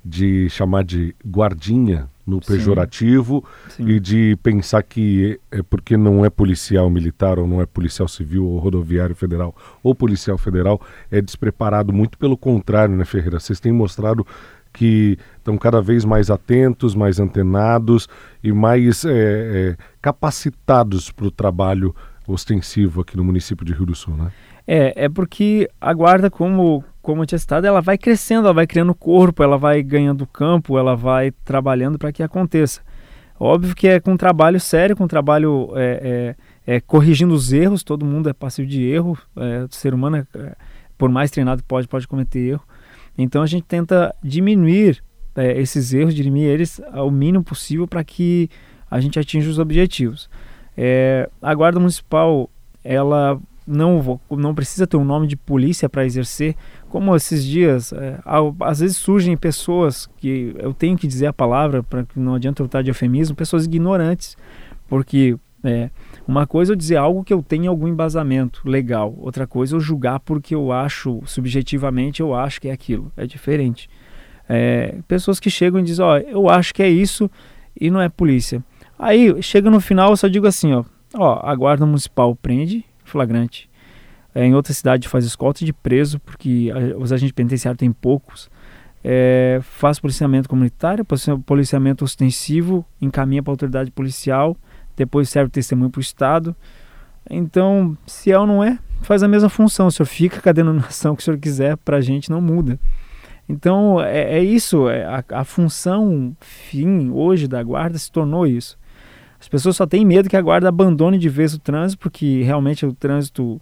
de 0.04 0.48
chamar 0.48 0.84
de 0.84 1.14
guardinha 1.26 2.08
no 2.26 2.40
pejorativo 2.40 3.44
Sim. 3.68 3.84
Sim. 3.84 3.90
e 3.92 4.00
de 4.00 4.38
pensar 4.42 4.82
que 4.82 5.38
é 5.50 5.62
porque 5.62 5.96
não 5.96 6.24
é 6.24 6.30
policial 6.30 6.88
militar 6.88 7.38
ou 7.38 7.46
não 7.46 7.60
é 7.60 7.66
policial 7.66 8.06
civil 8.06 8.46
ou 8.46 8.58
rodoviário 8.58 9.14
federal 9.16 9.54
ou 9.82 9.94
policial 9.94 10.38
federal 10.38 10.80
é 11.10 11.20
despreparado. 11.20 11.92
Muito 11.92 12.16
pelo 12.16 12.36
contrário, 12.36 12.96
né, 12.96 13.04
Ferreira? 13.04 13.40
Vocês 13.40 13.58
têm 13.58 13.72
mostrado 13.72 14.26
que 14.72 15.18
estão 15.38 15.58
cada 15.58 15.82
vez 15.82 16.04
mais 16.04 16.30
atentos, 16.30 16.94
mais 16.94 17.18
antenados 17.18 18.08
e 18.42 18.52
mais 18.52 19.04
é, 19.04 19.10
é, 19.10 19.76
capacitados 20.00 21.10
para 21.10 21.26
o 21.26 21.30
trabalho 21.30 21.94
ostensivo 22.26 23.00
aqui 23.00 23.16
no 23.16 23.24
município 23.24 23.66
de 23.66 23.72
Rio 23.72 23.86
do 23.86 23.94
Sul, 23.94 24.16
né? 24.16 24.30
É, 24.72 25.06
é 25.06 25.08
porque 25.08 25.68
a 25.80 25.92
guarda, 25.92 26.30
como, 26.30 26.84
como 27.02 27.22
eu 27.22 27.26
tinha 27.26 27.40
citado, 27.40 27.66
ela 27.66 27.80
vai 27.80 27.98
crescendo, 27.98 28.44
ela 28.44 28.54
vai 28.54 28.68
criando 28.68 28.94
corpo, 28.94 29.42
ela 29.42 29.58
vai 29.58 29.82
ganhando 29.82 30.24
campo, 30.28 30.78
ela 30.78 30.94
vai 30.94 31.32
trabalhando 31.44 31.98
para 31.98 32.12
que 32.12 32.22
aconteça. 32.22 32.80
Óbvio 33.36 33.74
que 33.74 33.88
é 33.88 33.98
com 33.98 34.16
trabalho 34.16 34.60
sério, 34.60 34.96
com 34.96 35.08
trabalho 35.08 35.72
é, 35.74 36.36
é, 36.66 36.74
é, 36.76 36.80
corrigindo 36.80 37.34
os 37.34 37.52
erros, 37.52 37.82
todo 37.82 38.06
mundo 38.06 38.28
é 38.28 38.32
passivo 38.32 38.68
de 38.68 38.84
erro, 38.84 39.18
é, 39.36 39.64
o 39.64 39.74
ser 39.74 39.92
humano, 39.92 40.18
é, 40.18 40.26
é, 40.38 40.54
por 40.96 41.10
mais 41.10 41.32
treinado 41.32 41.62
que 41.62 41.68
pode, 41.68 41.88
pode 41.88 42.06
cometer 42.06 42.38
erro. 42.38 42.62
Então 43.18 43.42
a 43.42 43.46
gente 43.48 43.64
tenta 43.64 44.14
diminuir 44.22 45.02
esses 45.56 45.92
erros, 45.92 46.14
diminuir 46.14 46.44
eles 46.44 46.80
ao 46.92 47.10
mínimo 47.10 47.42
possível 47.42 47.88
para 47.88 48.04
que 48.04 48.48
a 48.88 49.00
gente 49.00 49.18
atinja 49.18 49.50
os 49.50 49.58
objetivos. 49.58 50.30
É, 50.76 51.28
a 51.42 51.52
guarda 51.54 51.80
municipal, 51.80 52.48
ela 52.84 53.40
não, 53.66 54.20
não 54.30 54.54
precisa 54.54 54.86
ter 54.86 54.96
um 54.96 55.04
nome 55.04 55.26
de 55.26 55.36
polícia 55.36 55.88
para 55.88 56.04
exercer, 56.04 56.56
como 56.88 57.14
esses 57.14 57.44
dias, 57.44 57.92
é, 57.92 58.18
às 58.60 58.80
vezes 58.80 58.96
surgem 58.96 59.36
pessoas 59.36 60.08
que 60.16 60.54
eu 60.58 60.74
tenho 60.74 60.96
que 60.96 61.06
dizer 61.06 61.26
a 61.26 61.32
palavra, 61.32 61.82
para 61.82 62.04
que 62.04 62.18
não 62.18 62.34
adianta 62.34 62.62
eu 62.62 62.66
estar 62.66 62.82
de 62.82 62.90
eufemismo, 62.90 63.36
pessoas 63.36 63.66
ignorantes, 63.66 64.36
porque 64.88 65.36
é, 65.62 65.90
uma 66.26 66.46
coisa 66.46 66.72
é 66.72 66.74
eu 66.74 66.76
dizer 66.76 66.96
algo 66.96 67.22
que 67.22 67.32
eu 67.32 67.42
tenho 67.42 67.70
algum 67.70 67.86
embasamento 67.86 68.62
legal, 68.64 69.14
outra 69.18 69.46
coisa 69.46 69.74
é 69.74 69.76
eu 69.76 69.80
julgar 69.80 70.18
porque 70.20 70.54
eu 70.54 70.72
acho, 70.72 71.20
subjetivamente, 71.26 72.20
eu 72.20 72.34
acho 72.34 72.60
que 72.60 72.68
é 72.68 72.72
aquilo, 72.72 73.12
é 73.16 73.26
diferente. 73.26 73.88
É, 74.48 74.96
pessoas 75.06 75.38
que 75.38 75.48
chegam 75.48 75.80
e 75.80 75.84
dizem, 75.84 76.04
ó, 76.04 76.18
eu 76.18 76.48
acho 76.48 76.74
que 76.74 76.82
é 76.82 76.88
isso 76.88 77.30
e 77.80 77.88
não 77.88 78.00
é 78.00 78.08
polícia. 78.08 78.64
Aí 78.98 79.40
chega 79.42 79.70
no 79.70 79.80
final, 79.80 80.10
eu 80.10 80.16
só 80.16 80.26
digo 80.26 80.46
assim, 80.46 80.72
ó, 80.72 80.84
ó, 81.14 81.40
a 81.42 81.54
guarda 81.54 81.86
municipal 81.86 82.34
prende 82.34 82.84
flagrante. 83.10 83.68
É, 84.34 84.44
em 84.44 84.54
outra 84.54 84.72
cidade 84.72 85.08
faz 85.08 85.24
escolta 85.24 85.64
de 85.64 85.72
preso, 85.72 86.20
porque 86.20 86.70
os 86.96 87.12
agentes 87.12 87.32
penitenciários 87.32 87.78
têm 87.78 87.92
poucos. 87.92 88.50
É, 89.02 89.58
faz 89.62 89.98
policiamento 89.98 90.48
comunitário, 90.48 91.04
policiamento 91.44 92.04
ostensivo, 92.04 92.84
encaminha 93.00 93.42
para 93.42 93.50
a 93.50 93.54
autoridade 93.54 93.90
policial, 93.90 94.56
depois 94.96 95.28
serve 95.28 95.50
testemunho 95.50 95.90
para 95.90 95.98
o 95.98 96.02
Estado. 96.02 96.54
Então, 97.28 97.96
se 98.06 98.30
é 98.30 98.38
ou 98.38 98.46
não 98.46 98.62
é, 98.62 98.78
faz 99.02 99.22
a 99.22 99.28
mesma 99.28 99.48
função. 99.48 99.86
O 99.86 99.90
senhor 99.90 100.06
fica 100.06 100.40
com 100.40 100.48
a 100.48 100.52
denominação 100.52 101.16
que 101.16 101.22
o 101.22 101.24
senhor 101.24 101.38
quiser, 101.38 101.76
para 101.76 101.96
a 101.96 102.00
gente 102.00 102.30
não 102.30 102.40
muda. 102.40 102.78
Então, 103.48 104.00
é, 104.00 104.38
é 104.38 104.44
isso, 104.44 104.88
é, 104.88 105.04
a, 105.04 105.24
a 105.30 105.44
função 105.44 106.36
fim 106.40 107.10
hoje 107.10 107.48
da 107.48 107.60
guarda 107.62 107.98
se 107.98 108.10
tornou 108.10 108.46
isso. 108.46 108.78
As 109.40 109.48
pessoas 109.48 109.76
só 109.76 109.86
têm 109.86 110.04
medo 110.04 110.28
que 110.28 110.36
a 110.36 110.42
guarda 110.42 110.68
abandone 110.68 111.18
de 111.18 111.28
vez 111.28 111.54
o 111.54 111.58
trânsito, 111.58 111.98
porque 111.98 112.42
realmente 112.42 112.84
o 112.84 112.92
trânsito 112.92 113.60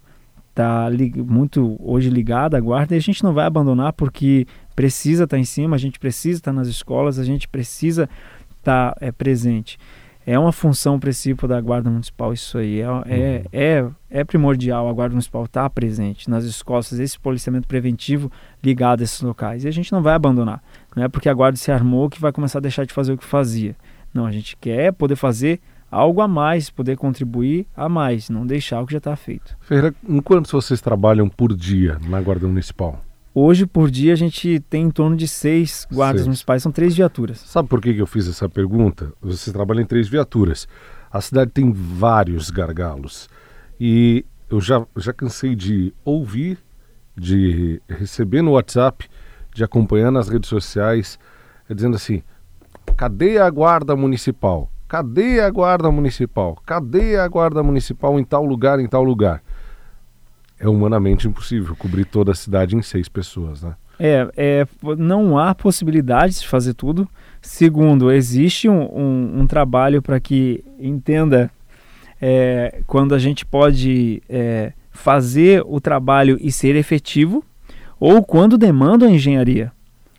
está 0.49 0.89
muito 1.25 1.77
hoje 1.79 2.09
ligado 2.09 2.55
à 2.55 2.59
guarda 2.59 2.93
e 2.93 2.97
a 2.97 3.01
gente 3.01 3.23
não 3.23 3.33
vai 3.33 3.45
abandonar 3.45 3.93
porque 3.93 4.45
precisa 4.75 5.23
estar 5.23 5.37
tá 5.37 5.39
em 5.39 5.45
cima, 5.45 5.77
a 5.77 5.79
gente 5.79 5.97
precisa 5.97 6.39
estar 6.39 6.51
tá 6.51 6.55
nas 6.55 6.67
escolas, 6.67 7.17
a 7.17 7.23
gente 7.23 7.47
precisa 7.47 8.09
estar 8.57 8.91
tá, 8.93 8.97
é, 8.99 9.11
presente. 9.11 9.79
É 10.25 10.37
uma 10.37 10.51
função 10.51 10.99
princípio 10.99 11.47
da 11.47 11.59
Guarda 11.59 11.89
Municipal 11.89 12.33
isso 12.33 12.57
aí. 12.57 12.81
É, 12.81 12.83
é, 12.83 12.85
uhum. 12.85 13.01
é, 13.51 14.19
é 14.19 14.23
primordial 14.23 14.87
a 14.87 14.93
Guarda 14.93 15.13
Municipal 15.13 15.45
estar 15.45 15.63
tá 15.63 15.69
presente 15.69 16.29
nas 16.29 16.43
escolas, 16.43 16.91
esse 16.91 17.17
policiamento 17.17 17.67
preventivo 17.67 18.29
ligado 18.61 18.99
a 18.99 19.03
esses 19.05 19.21
locais. 19.21 19.63
E 19.63 19.67
a 19.67 19.71
gente 19.71 19.91
não 19.91 20.03
vai 20.03 20.13
abandonar. 20.13 20.61
Não 20.95 21.03
é 21.03 21.07
porque 21.07 21.29
a 21.29 21.33
Guarda 21.33 21.57
se 21.57 21.71
armou 21.71 22.09
que 22.09 22.19
vai 22.19 22.31
começar 22.31 22.59
a 22.59 22.61
deixar 22.61 22.85
de 22.85 22.93
fazer 22.93 23.13
o 23.13 23.17
que 23.17 23.25
fazia. 23.25 23.75
Não, 24.13 24.25
a 24.25 24.31
gente 24.31 24.55
quer 24.57 24.91
poder 24.93 25.15
fazer 25.15 25.59
algo 25.91 26.21
a 26.21 26.27
mais, 26.27 26.69
poder 26.69 26.97
contribuir 26.97 27.65
a 27.75 27.89
mais, 27.89 28.29
não 28.29 28.45
deixar 28.45 28.81
o 28.81 28.85
que 28.85 28.93
já 28.93 28.99
está 28.99 29.15
feito. 29.15 29.57
Ferreira, 29.61 29.93
em 30.07 30.21
quantos 30.21 30.51
vocês 30.51 30.81
trabalham 30.81 31.27
por 31.27 31.55
dia 31.55 31.97
na 32.07 32.21
Guarda 32.21 32.47
Municipal? 32.47 33.03
Hoje, 33.33 33.65
por 33.65 33.89
dia, 33.89 34.13
a 34.13 34.15
gente 34.15 34.59
tem 34.69 34.85
em 34.85 34.91
torno 34.91 35.15
de 35.15 35.27
seis 35.27 35.87
guardas 35.91 36.21
seis. 36.21 36.27
municipais, 36.27 36.63
são 36.63 36.71
três 36.71 36.95
viaturas. 36.95 37.39
Sabe 37.39 37.69
por 37.69 37.79
que 37.79 37.95
eu 37.95 38.07
fiz 38.07 38.27
essa 38.27 38.49
pergunta? 38.49 39.13
Você 39.21 39.51
trabalha 39.51 39.81
em 39.81 39.85
três 39.85 40.07
viaturas. 40.07 40.67
A 41.11 41.21
cidade 41.21 41.51
tem 41.51 41.71
vários 41.71 42.49
gargalos. 42.49 43.29
E 43.79 44.25
eu 44.49 44.59
já, 44.59 44.85
já 44.97 45.13
cansei 45.13 45.55
de 45.55 45.93
ouvir, 46.03 46.57
de 47.15 47.81
receber 47.87 48.41
no 48.41 48.51
WhatsApp, 48.51 49.07
de 49.53 49.63
acompanhar 49.63 50.11
nas 50.11 50.27
redes 50.27 50.49
sociais, 50.49 51.19
dizendo 51.69 51.95
assim: 51.95 52.23
Cadê 52.99 53.37
a 53.37 53.49
guarda 53.49 53.95
municipal? 53.95 54.69
Cadê 54.85 55.39
a 55.39 55.49
guarda 55.49 55.89
municipal? 55.89 56.61
Cadê 56.65 57.15
a 57.15 57.25
guarda 57.29 57.63
municipal 57.63 58.19
em 58.19 58.25
tal 58.25 58.43
lugar, 58.43 58.77
em 58.77 58.87
tal 58.87 59.05
lugar? 59.05 59.41
É 60.59 60.67
humanamente 60.67 61.25
impossível 61.25 61.77
cobrir 61.77 62.03
toda 62.03 62.33
a 62.33 62.35
cidade 62.35 62.75
em 62.75 62.81
seis 62.81 63.07
pessoas, 63.07 63.63
né? 63.63 63.73
É, 63.97 64.29
é 64.35 64.67
não 64.97 65.37
há 65.37 65.55
possibilidade 65.55 66.41
de 66.41 66.47
fazer 66.49 66.73
tudo. 66.73 67.07
Segundo, 67.41 68.11
existe 68.11 68.67
um, 68.67 68.81
um, 68.93 69.39
um 69.43 69.47
trabalho 69.47 70.01
para 70.01 70.19
que 70.19 70.61
entenda 70.77 71.49
é, 72.21 72.81
quando 72.85 73.15
a 73.15 73.17
gente 73.17 73.45
pode 73.45 74.21
é, 74.27 74.73
fazer 74.91 75.63
o 75.65 75.79
trabalho 75.79 76.37
e 76.41 76.51
ser 76.51 76.75
efetivo, 76.75 77.45
ou 77.97 78.21
quando 78.21 78.57
demanda 78.57 79.05
a 79.05 79.09
engenharia, 79.09 79.71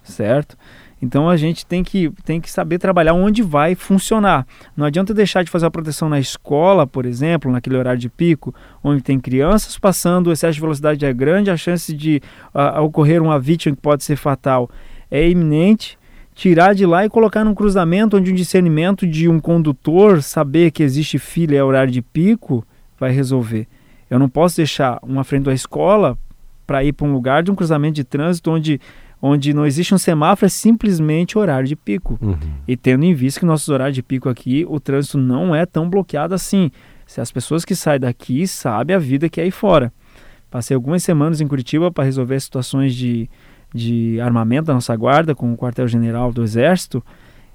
certo? 0.03 0.57
Então 1.03 1.29
a 1.29 1.37
gente 1.37 1.65
tem 1.65 1.83
que, 1.83 2.11
tem 2.25 2.41
que 2.41 2.51
saber 2.51 2.79
trabalhar 2.79 3.15
onde 3.15 3.43
vai 3.43 3.75
funcionar. 3.75 4.47
Não 4.77 4.85
adianta 4.85 5.15
deixar 5.15 5.43
de 5.43 5.51
fazer 5.51 5.67
a 5.67 5.71
proteção 5.71 6.09
na 6.09 6.21
escola, 6.21 6.87
por 6.87 7.07
exemplo, 7.07 7.51
naquele 7.51 7.77
horário 7.77 7.99
de 8.01 8.09
pico, 8.09 8.55
onde 8.85 9.03
tem 9.03 9.19
crianças 9.19 9.79
passando, 9.79 10.27
o 10.27 10.33
excesso 10.33 10.55
de 10.55 10.61
velocidade 10.61 11.05
é 11.05 11.13
grande, 11.13 11.51
a 11.51 11.57
chance 11.57 11.95
de 11.95 12.21
uh, 12.55 12.83
ocorrer 12.83 13.23
uma 13.23 13.39
vítima 13.39 13.75
que 13.75 13.83
pode 13.83 14.05
ser 14.05 14.17
fatal 14.17 14.69
é 15.11 15.29
iminente. 15.29 15.99
Tirar 16.35 16.75
de 16.75 16.87
lá 16.87 17.05
e 17.05 17.11
colocar 17.11 17.45
num 17.45 17.55
cruzamento 17.55 18.17
onde 18.17 18.31
um 18.31 18.35
discernimento 18.35 19.07
de 19.07 19.29
um 19.29 19.39
condutor 19.41 20.23
saber 20.23 20.71
que 20.71 20.83
existe 20.83 21.19
fila 21.19 21.55
e 21.55 21.57
é 21.57 21.65
horário 21.65 21.93
de 21.93 22.01
pico 22.01 22.65
vai 22.99 23.11
resolver. 23.11 23.67
Eu 24.09 24.19
não 24.19 24.29
posso 24.29 24.57
deixar 24.57 24.99
uma 25.03 25.25
frente 25.25 25.45
da 25.45 25.53
escola 25.53 26.17
para 26.67 26.85
ir 26.85 26.93
para 26.93 27.07
um 27.07 27.13
lugar 27.13 27.43
de 27.43 27.51
um 27.51 27.55
cruzamento 27.55 27.95
de 27.95 28.05
trânsito 28.05 28.51
onde 28.51 28.81
onde 29.23 29.53
não 29.53 29.67
existe 29.67 29.95
um 29.95 29.99
semáforo, 29.99 30.47
é 30.47 30.49
simplesmente 30.49 31.39
horário 31.39 31.69
de 31.69 31.77
pico. 31.77 32.19
Uhum. 32.21 32.37
E 32.67 32.77
tendo 32.77 33.05
em 33.05 33.15
vista 33.15 33.41
que 33.41 33.47
nossos 33.47 33.69
horários 33.69 33.95
de 33.95 34.03
pico 34.03 34.29
aqui, 34.29 34.65
o 34.69 34.81
trânsito 34.81 35.19
não 35.19 35.55
é 35.55 35.67
tão 35.67 35.89
bloqueado 35.89 36.35
assim. 36.35 36.71
Se 37.07 37.21
as 37.21 37.31
pessoas 37.31 37.65
que 37.65 37.75
saem 37.75 38.01
daqui 38.01 38.47
sabem 38.47 38.97
a 38.97 38.99
vida 38.99 39.29
que 39.29 39.41
é 39.41 39.45
aí 39.45 39.51
fora. 39.51 39.93
Passei 40.51 40.75
algumas 40.75 41.03
semanas 41.03 41.41
em 41.41 41.47
Curitiba 41.47 41.91
para 41.93 42.05
resolver 42.05 42.41
situações 42.41 42.95
de, 42.95 43.29
de 43.75 44.21
armamento 44.21 44.67
da 44.67 44.75
nossa 44.75 44.95
guarda 44.97 45.35
com 45.35 45.53
o 45.53 45.57
quartel-general 45.57 46.33
do 46.33 46.43
Exército. 46.43 47.05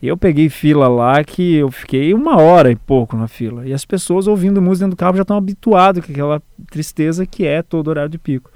Eu 0.02 0.16
peguei 0.16 0.50
fila 0.50 0.88
lá 0.88 1.24
que 1.24 1.56
eu 1.56 1.72
fiquei 1.72 2.14
uma 2.14 2.40
hora 2.40 2.72
e 2.72 2.76
pouco 2.76 3.18
na 3.18 3.28
fila. 3.28 3.68
E 3.68 3.74
as 3.74 3.86
pessoas 3.86 4.28
ouvindo 4.28 4.62
música 4.62 4.86
dentro 4.86 4.96
do 4.96 5.00
carro 5.00 5.16
já 5.16 5.24
estão 5.24 5.38
habituadas 5.38 6.06
com 6.06 6.12
aquela 6.12 6.42
tristeza 6.70 7.26
que 7.26 7.46
é 7.46 7.62
todo 7.62 7.88
horário 7.88 8.10
de 8.10 8.20
pico. 8.20 8.52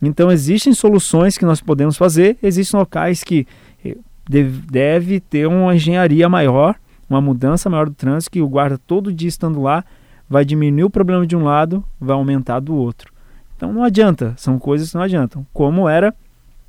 Então 0.00 0.30
existem 0.30 0.72
soluções 0.72 1.36
que 1.36 1.44
nós 1.44 1.60
podemos 1.60 1.96
fazer, 1.96 2.38
existem 2.42 2.78
locais 2.78 3.24
que 3.24 3.46
eh, 3.84 3.96
deve, 4.28 5.20
ter 5.20 5.46
uma 5.46 5.74
engenharia 5.74 6.28
maior, 6.28 6.76
uma 7.10 7.20
mudança 7.20 7.68
maior 7.68 7.88
do 7.88 7.94
trânsito, 7.94 8.30
que 8.30 8.40
o 8.40 8.48
guarda 8.48 8.78
todo 8.78 9.12
dia 9.12 9.28
estando 9.28 9.60
lá 9.60 9.84
vai 10.28 10.44
diminuir 10.44 10.84
o 10.84 10.90
problema 10.90 11.26
de 11.26 11.34
um 11.34 11.42
lado, 11.42 11.82
vai 11.98 12.14
aumentar 12.14 12.60
do 12.60 12.74
outro. 12.74 13.12
Então 13.56 13.72
não 13.72 13.82
adianta, 13.82 14.34
são 14.36 14.58
coisas 14.58 14.90
que 14.90 14.94
não 14.94 15.02
adiantam. 15.02 15.44
Como 15.52 15.88
era 15.88 16.14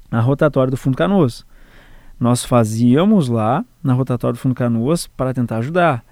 a 0.10 0.20
rotatória 0.20 0.72
do 0.72 0.78
Fundo 0.78 0.98
Canoas. 0.98 1.46
Nós 2.20 2.44
fazíamos 2.44 3.30
lá 3.30 3.64
na 3.84 3.94
rotatória 3.94 4.34
do 4.34 4.40
Fundo 4.40 4.56
Canoas 4.56 5.08
para 5.08 5.34
tentar 5.34 5.58
ajudar. 5.58 6.04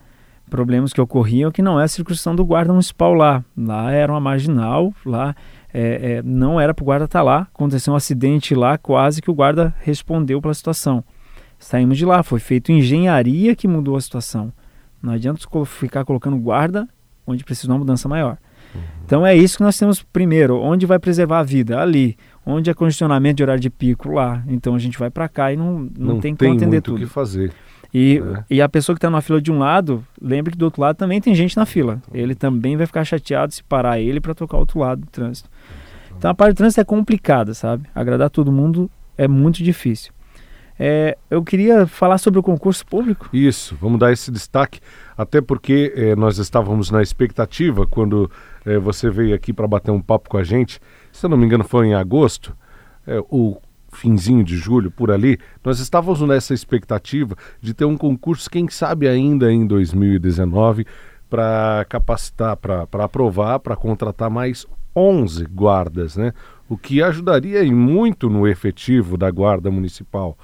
Problemas 0.49 0.93
que 0.93 1.01
ocorriam 1.01 1.51
que 1.51 1.61
não 1.61 1.79
é 1.79 1.83
a 1.83 1.87
circunscrição 1.87 2.35
do 2.35 2.45
guarda 2.45 2.71
municipal 2.71 3.13
lá. 3.13 3.43
Lá 3.57 3.91
era 3.91 4.13
uma 4.13 4.19
marginal, 4.19 4.93
lá 5.05 5.35
é, 5.79 6.13
é, 6.13 6.21
não 6.23 6.59
era 6.59 6.73
para 6.73 6.81
o 6.81 6.85
guarda 6.85 7.05
estar 7.05 7.19
tá 7.19 7.23
lá. 7.23 7.47
Aconteceu 7.53 7.93
um 7.93 7.95
acidente 7.95 8.55
lá, 8.55 8.79
quase 8.79 9.21
que 9.21 9.29
o 9.29 9.33
guarda 9.33 9.75
respondeu 9.81 10.41
pela 10.41 10.53
situação. 10.55 11.03
Saímos 11.59 11.99
de 11.99 12.05
lá, 12.05 12.23
foi 12.23 12.39
feito 12.39 12.71
engenharia 12.71 13.55
que 13.55 13.67
mudou 13.67 13.95
a 13.95 14.01
situação. 14.01 14.51
Não 15.01 15.13
adianta 15.13 15.39
ficar 15.65 16.03
colocando 16.03 16.35
guarda 16.37 16.87
onde 17.27 17.43
precisa 17.43 17.67
de 17.67 17.71
uma 17.73 17.79
mudança 17.79 18.09
maior. 18.09 18.37
Uhum. 18.73 18.81
Então 19.05 19.25
é 19.25 19.35
isso 19.35 19.57
que 19.57 19.63
nós 19.63 19.77
temos 19.77 20.01
primeiro, 20.01 20.59
onde 20.59 20.87
vai 20.87 20.97
preservar 20.97 21.39
a 21.39 21.43
vida? 21.43 21.79
Ali. 21.79 22.17
Onde 22.43 22.69
é 22.71 22.73
congestionamento 22.73 23.37
de 23.37 23.43
horário 23.43 23.61
de 23.61 23.69
pico? 23.69 24.11
Lá. 24.11 24.43
Então 24.47 24.73
a 24.73 24.79
gente 24.79 24.97
vai 24.97 25.11
para 25.11 25.27
cá 25.29 25.53
e 25.53 25.57
não, 25.57 25.79
não, 25.79 25.89
não 26.13 26.19
tem 26.19 26.35
como 26.35 26.53
atender 26.53 26.81
tudo. 26.81 26.95
o 26.95 26.99
que 26.99 27.05
fazer. 27.05 27.53
E, 27.93 28.19
é. 28.19 28.43
e 28.55 28.61
a 28.61 28.67
pessoa 28.67 28.95
que 28.95 28.97
está 28.97 29.09
na 29.09 29.21
fila 29.21 29.41
de 29.41 29.51
um 29.51 29.59
lado, 29.59 30.03
lembre 30.21 30.51
que 30.51 30.57
do 30.57 30.65
outro 30.65 30.81
lado 30.81 30.95
também 30.95 31.21
tem 31.21 31.33
gente 31.35 31.55
na 31.55 31.65
fila. 31.65 32.01
Ele 32.13 32.35
também 32.35 32.75
vai 32.75 32.85
ficar 32.85 33.03
chateado 33.05 33.53
se 33.53 33.63
parar 33.63 33.99
ele 33.99 34.19
para 34.19 34.33
tocar 34.33 34.57
o 34.57 34.61
outro 34.61 34.79
lado 34.79 35.01
do 35.01 35.07
trânsito. 35.07 35.49
Então 36.17 36.31
a 36.31 36.33
parte 36.33 36.53
do 36.53 36.57
trânsito 36.57 36.81
é 36.81 36.83
complicada, 36.83 37.53
sabe? 37.53 37.87
Agradar 37.93 38.29
todo 38.29 38.51
mundo 38.51 38.89
é 39.17 39.27
muito 39.27 39.63
difícil. 39.63 40.11
É, 40.79 41.17
eu 41.29 41.43
queria 41.43 41.87
falar 41.87 42.17
sobre 42.19 42.39
o 42.39 42.43
concurso 42.43 42.85
público. 42.85 43.27
Isso, 43.33 43.75
vamos 43.81 43.99
dar 43.99 44.11
esse 44.11 44.31
destaque, 44.31 44.79
até 45.17 45.41
porque 45.41 45.91
é, 45.95 46.15
nós 46.15 46.37
estávamos 46.37 46.91
na 46.91 47.01
expectativa 47.01 47.87
quando 47.87 48.29
é, 48.65 48.77
você 48.77 49.09
veio 49.09 49.33
aqui 49.33 49.51
para 49.51 49.67
bater 49.67 49.91
um 49.91 50.01
papo 50.01 50.29
com 50.29 50.37
a 50.37 50.43
gente. 50.43 50.79
Se 51.11 51.25
eu 51.25 51.29
não 51.29 51.37
me 51.37 51.45
engano, 51.45 51.63
foi 51.63 51.87
em 51.87 51.93
agosto, 51.95 52.55
é, 53.07 53.19
o 53.29 53.59
finzinho 53.91 54.43
de 54.43 54.55
julho, 54.55 54.91
por 54.91 55.09
ali. 55.09 55.39
Nós 55.63 55.79
estávamos 55.79 56.21
nessa 56.21 56.53
expectativa 56.53 57.35
de 57.59 57.73
ter 57.73 57.85
um 57.85 57.97
concurso, 57.97 58.49
quem 58.49 58.67
sabe 58.69 59.07
ainda 59.07 59.51
em 59.51 59.65
2019, 59.65 60.85
para 61.27 61.85
capacitar, 61.89 62.55
para 62.55 63.03
aprovar, 63.03 63.59
para 63.59 63.75
contratar 63.75 64.29
mais 64.29 64.65
11 64.97 65.45
guardas, 65.45 66.17
né? 66.17 66.33
O 66.67 66.77
que 66.77 67.01
ajudaria 67.01 67.63
muito 67.71 68.29
no 68.29 68.47
efetivo 68.47 69.15
da 69.15 69.29
guarda 69.29 69.69
municipal. 69.69 70.37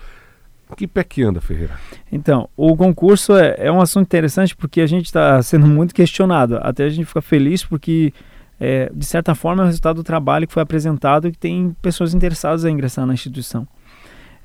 Que 0.78 0.88
pé 0.88 1.04
que 1.04 1.24
anda, 1.24 1.42
Ferreira? 1.42 1.78
Então, 2.12 2.50
o 2.56 2.76
concurso 2.76 3.36
é, 3.36 3.56
é 3.58 3.72
um 3.72 3.82
assunto 3.82 4.06
interessante 4.06 4.56
porque 4.56 4.82
a 4.82 4.88
gente 4.88 5.06
está 5.06 5.42
sendo 5.42 5.68
muito 5.68 5.94
questionado. 5.94 6.58
Até 6.62 6.86
a 6.86 6.89
gente 6.89 7.06
fica 7.06 7.22
feliz 7.22 7.63
porque, 7.63 8.13
é, 8.60 8.92
de 8.94 9.06
certa 9.06 9.36
forma, 9.36 9.63
é 9.63 9.66
o 9.66 9.68
resultado 9.68 9.98
do 9.98 10.04
trabalho 10.04 10.48
que 10.48 10.54
foi 10.54 10.63
apresentado 10.63 11.28
e 11.28 11.32
que 11.32 11.38
tem 11.38 11.76
pessoas 11.82 12.13
interessadas 12.13 12.63
a 12.66 12.72
ingressar 12.72 13.06
na 13.06 13.13
instituição. 13.13 13.68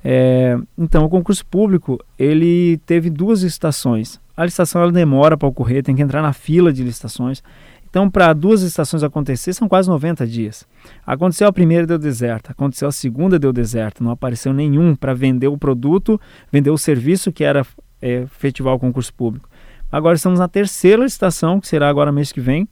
É, 0.03 0.57
então, 0.77 1.03
o 1.03 1.09
concurso 1.09 1.45
público 1.45 1.99
ele 2.17 2.77
teve 2.85 3.09
duas 3.09 3.41
licitações. 3.41 4.19
A 4.35 4.45
licitação 4.45 4.81
ela 4.81 4.91
demora 4.91 5.37
para 5.37 5.47
ocorrer, 5.47 5.83
tem 5.83 5.95
que 5.95 6.01
entrar 6.01 6.21
na 6.21 6.33
fila 6.33 6.71
de 6.71 6.83
licitações. 6.83 7.43
Então, 7.89 8.09
para 8.09 8.33
duas 8.33 8.61
estações 8.61 9.03
acontecer, 9.03 9.53
são 9.53 9.67
quase 9.67 9.89
90 9.89 10.27
dias. 10.27 10.65
Aconteceu 11.05 11.47
a 11.47 11.53
primeira, 11.53 11.87
deu 11.87 11.97
deserto. 11.97 12.51
Aconteceu 12.51 12.87
a 12.87 12.91
segunda, 12.91 13.39
deu 13.39 13.51
deserto. 13.51 14.03
Não 14.03 14.11
apareceu 14.11 14.53
nenhum 14.53 14.95
para 14.95 15.13
vender 15.13 15.47
o 15.47 15.57
produto, 15.57 16.19
vender 16.51 16.69
o 16.69 16.77
serviço 16.77 17.31
que 17.31 17.43
era 17.43 17.65
é, 18.01 18.21
efetivar 18.21 18.73
o 18.73 18.79
concurso 18.79 19.13
público. 19.13 19.49
Agora 19.91 20.15
estamos 20.15 20.39
na 20.39 20.47
terceira 20.47 21.03
licitação, 21.03 21.59
que 21.59 21.67
será 21.67 21.89
agora 21.89 22.11
mês 22.11 22.31
que 22.31 22.39
vem. 22.39 22.67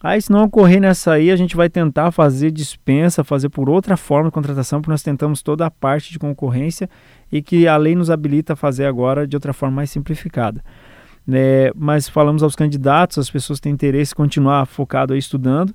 Aí, 0.00 0.22
se 0.22 0.30
não 0.30 0.44
ocorrer 0.44 0.80
nessa 0.80 1.12
aí, 1.12 1.30
a 1.30 1.36
gente 1.36 1.56
vai 1.56 1.68
tentar 1.68 2.12
fazer 2.12 2.52
dispensa, 2.52 3.24
fazer 3.24 3.48
por 3.48 3.68
outra 3.68 3.96
forma 3.96 4.30
de 4.30 4.34
contratação, 4.34 4.80
porque 4.80 4.92
nós 4.92 5.02
tentamos 5.02 5.42
toda 5.42 5.66
a 5.66 5.70
parte 5.70 6.12
de 6.12 6.20
concorrência 6.20 6.88
e 7.32 7.42
que 7.42 7.66
a 7.66 7.76
lei 7.76 7.96
nos 7.96 8.08
habilita 8.08 8.52
a 8.52 8.56
fazer 8.56 8.86
agora 8.86 9.26
de 9.26 9.36
outra 9.36 9.52
forma 9.52 9.76
mais 9.76 9.90
simplificada. 9.90 10.62
É, 11.30 11.70
mas 11.76 12.08
falamos 12.08 12.42
aos 12.42 12.56
candidatos, 12.56 13.18
as 13.18 13.30
pessoas 13.30 13.60
têm 13.60 13.72
interesse 13.72 14.12
em 14.12 14.16
continuar 14.16 14.64
focado 14.66 15.12
aí 15.12 15.18
estudando, 15.18 15.74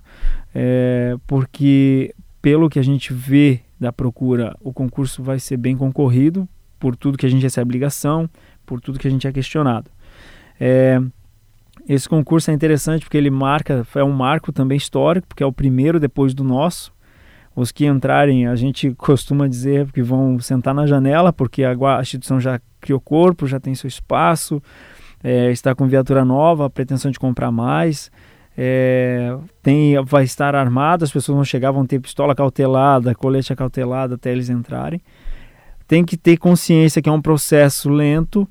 é, 0.53 1.15
porque 1.27 2.13
pelo 2.41 2.69
que 2.69 2.79
a 2.79 2.83
gente 2.83 3.13
vê 3.13 3.61
da 3.79 3.93
procura, 3.93 4.55
o 4.61 4.73
concurso 4.73 5.21
vai 5.21 5.39
ser 5.39 5.57
bem 5.57 5.77
concorrido 5.77 6.47
por 6.79 6.95
tudo 6.95 7.17
que 7.17 7.25
a 7.25 7.29
gente 7.29 7.43
recebe 7.43 7.71
ligação, 7.71 8.29
por 8.65 8.81
tudo 8.81 8.97
que 8.97 9.07
a 9.07 9.11
gente 9.11 9.27
é 9.27 9.31
questionado. 9.31 9.91
É, 10.59 10.99
esse 11.87 12.07
concurso 12.07 12.49
é 12.49 12.53
interessante 12.53 13.03
porque 13.03 13.17
ele 13.17 13.29
marca, 13.29 13.85
é 13.95 14.03
um 14.03 14.11
marco 14.11 14.51
também 14.51 14.77
histórico, 14.77 15.27
porque 15.27 15.43
é 15.43 15.45
o 15.45 15.53
primeiro 15.53 15.99
depois 15.99 16.33
do 16.33 16.43
nosso. 16.43 16.91
Os 17.55 17.71
que 17.71 17.85
entrarem, 17.85 18.47
a 18.47 18.55
gente 18.55 18.93
costuma 18.97 19.47
dizer 19.47 19.91
que 19.91 20.01
vão 20.01 20.39
sentar 20.39 20.73
na 20.73 20.87
janela, 20.87 21.31
porque 21.31 21.63
a 21.63 21.73
instituição 22.01 22.39
já 22.39 22.59
criou 22.81 22.99
corpo, 22.99 23.47
já 23.47 23.59
tem 23.59 23.75
seu 23.75 23.87
espaço, 23.87 24.61
é, 25.23 25.51
está 25.51 25.73
com 25.73 25.87
viatura 25.87 26.25
nova, 26.25 26.69
pretensão 26.69 27.09
de 27.09 27.17
comprar 27.17 27.51
mais. 27.51 28.11
É, 28.57 29.35
tem, 29.63 29.95
vai 30.03 30.23
estar 30.23 30.53
armado, 30.53 31.03
as 31.03 31.11
pessoas 31.11 31.35
vão 31.35 31.45
chegar, 31.45 31.71
vão 31.71 31.85
ter 31.85 31.99
pistola 31.99 32.35
cautelada, 32.35 33.15
colete 33.15 33.55
cautelada 33.55 34.15
até 34.15 34.31
eles 34.31 34.49
entrarem. 34.49 35.01
Tem 35.87 36.03
que 36.03 36.17
ter 36.17 36.37
consciência 36.37 37.01
que 37.01 37.09
é 37.09 37.11
um 37.11 37.21
processo 37.21 37.89
lento, 37.89 38.47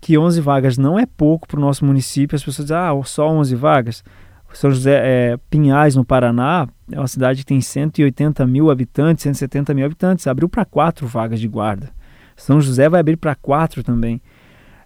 que 0.00 0.18
11 0.18 0.40
vagas 0.40 0.78
não 0.78 0.98
é 0.98 1.06
pouco 1.06 1.46
para 1.46 1.58
o 1.58 1.60
nosso 1.60 1.84
município. 1.84 2.36
As 2.36 2.44
pessoas 2.44 2.66
dizem, 2.66 2.76
ah, 2.76 2.92
só 3.04 3.28
11 3.28 3.54
vagas. 3.54 4.04
São 4.52 4.70
José 4.70 5.00
é, 5.02 5.38
Pinhais, 5.48 5.96
no 5.96 6.04
Paraná, 6.04 6.68
é 6.90 6.98
uma 6.98 7.08
cidade 7.08 7.40
que 7.40 7.46
tem 7.46 7.60
180 7.60 8.46
mil 8.46 8.70
habitantes, 8.70 9.22
170 9.22 9.72
mil 9.72 9.86
habitantes. 9.86 10.26
Abriu 10.26 10.48
para 10.48 10.64
quatro 10.64 11.06
vagas 11.06 11.40
de 11.40 11.48
guarda. 11.48 11.90
São 12.36 12.60
José 12.60 12.88
vai 12.88 13.00
abrir 13.00 13.16
para 13.16 13.34
quatro 13.34 13.82
também. 13.82 14.20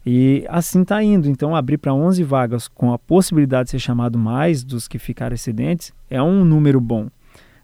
E 0.07 0.47
assim 0.49 0.83
está 0.83 1.03
indo. 1.03 1.29
Então, 1.29 1.57
abrir 1.57 1.79
para 1.79 1.93
11 1.93 2.23
vagas 2.23 2.69
com 2.69 2.93
a 2.93 2.99
possibilidade 2.99 3.65
de 3.65 3.71
ser 3.73 3.81
chamado 3.81 4.17
mais 4.17 4.63
dos 4.63 4.87
que 4.87 5.01
ficaram 5.01 5.35
excedentes 5.35 5.93
é 6.09 6.23
um 6.23 6.45
número 6.45 6.81
bom. 6.81 7.09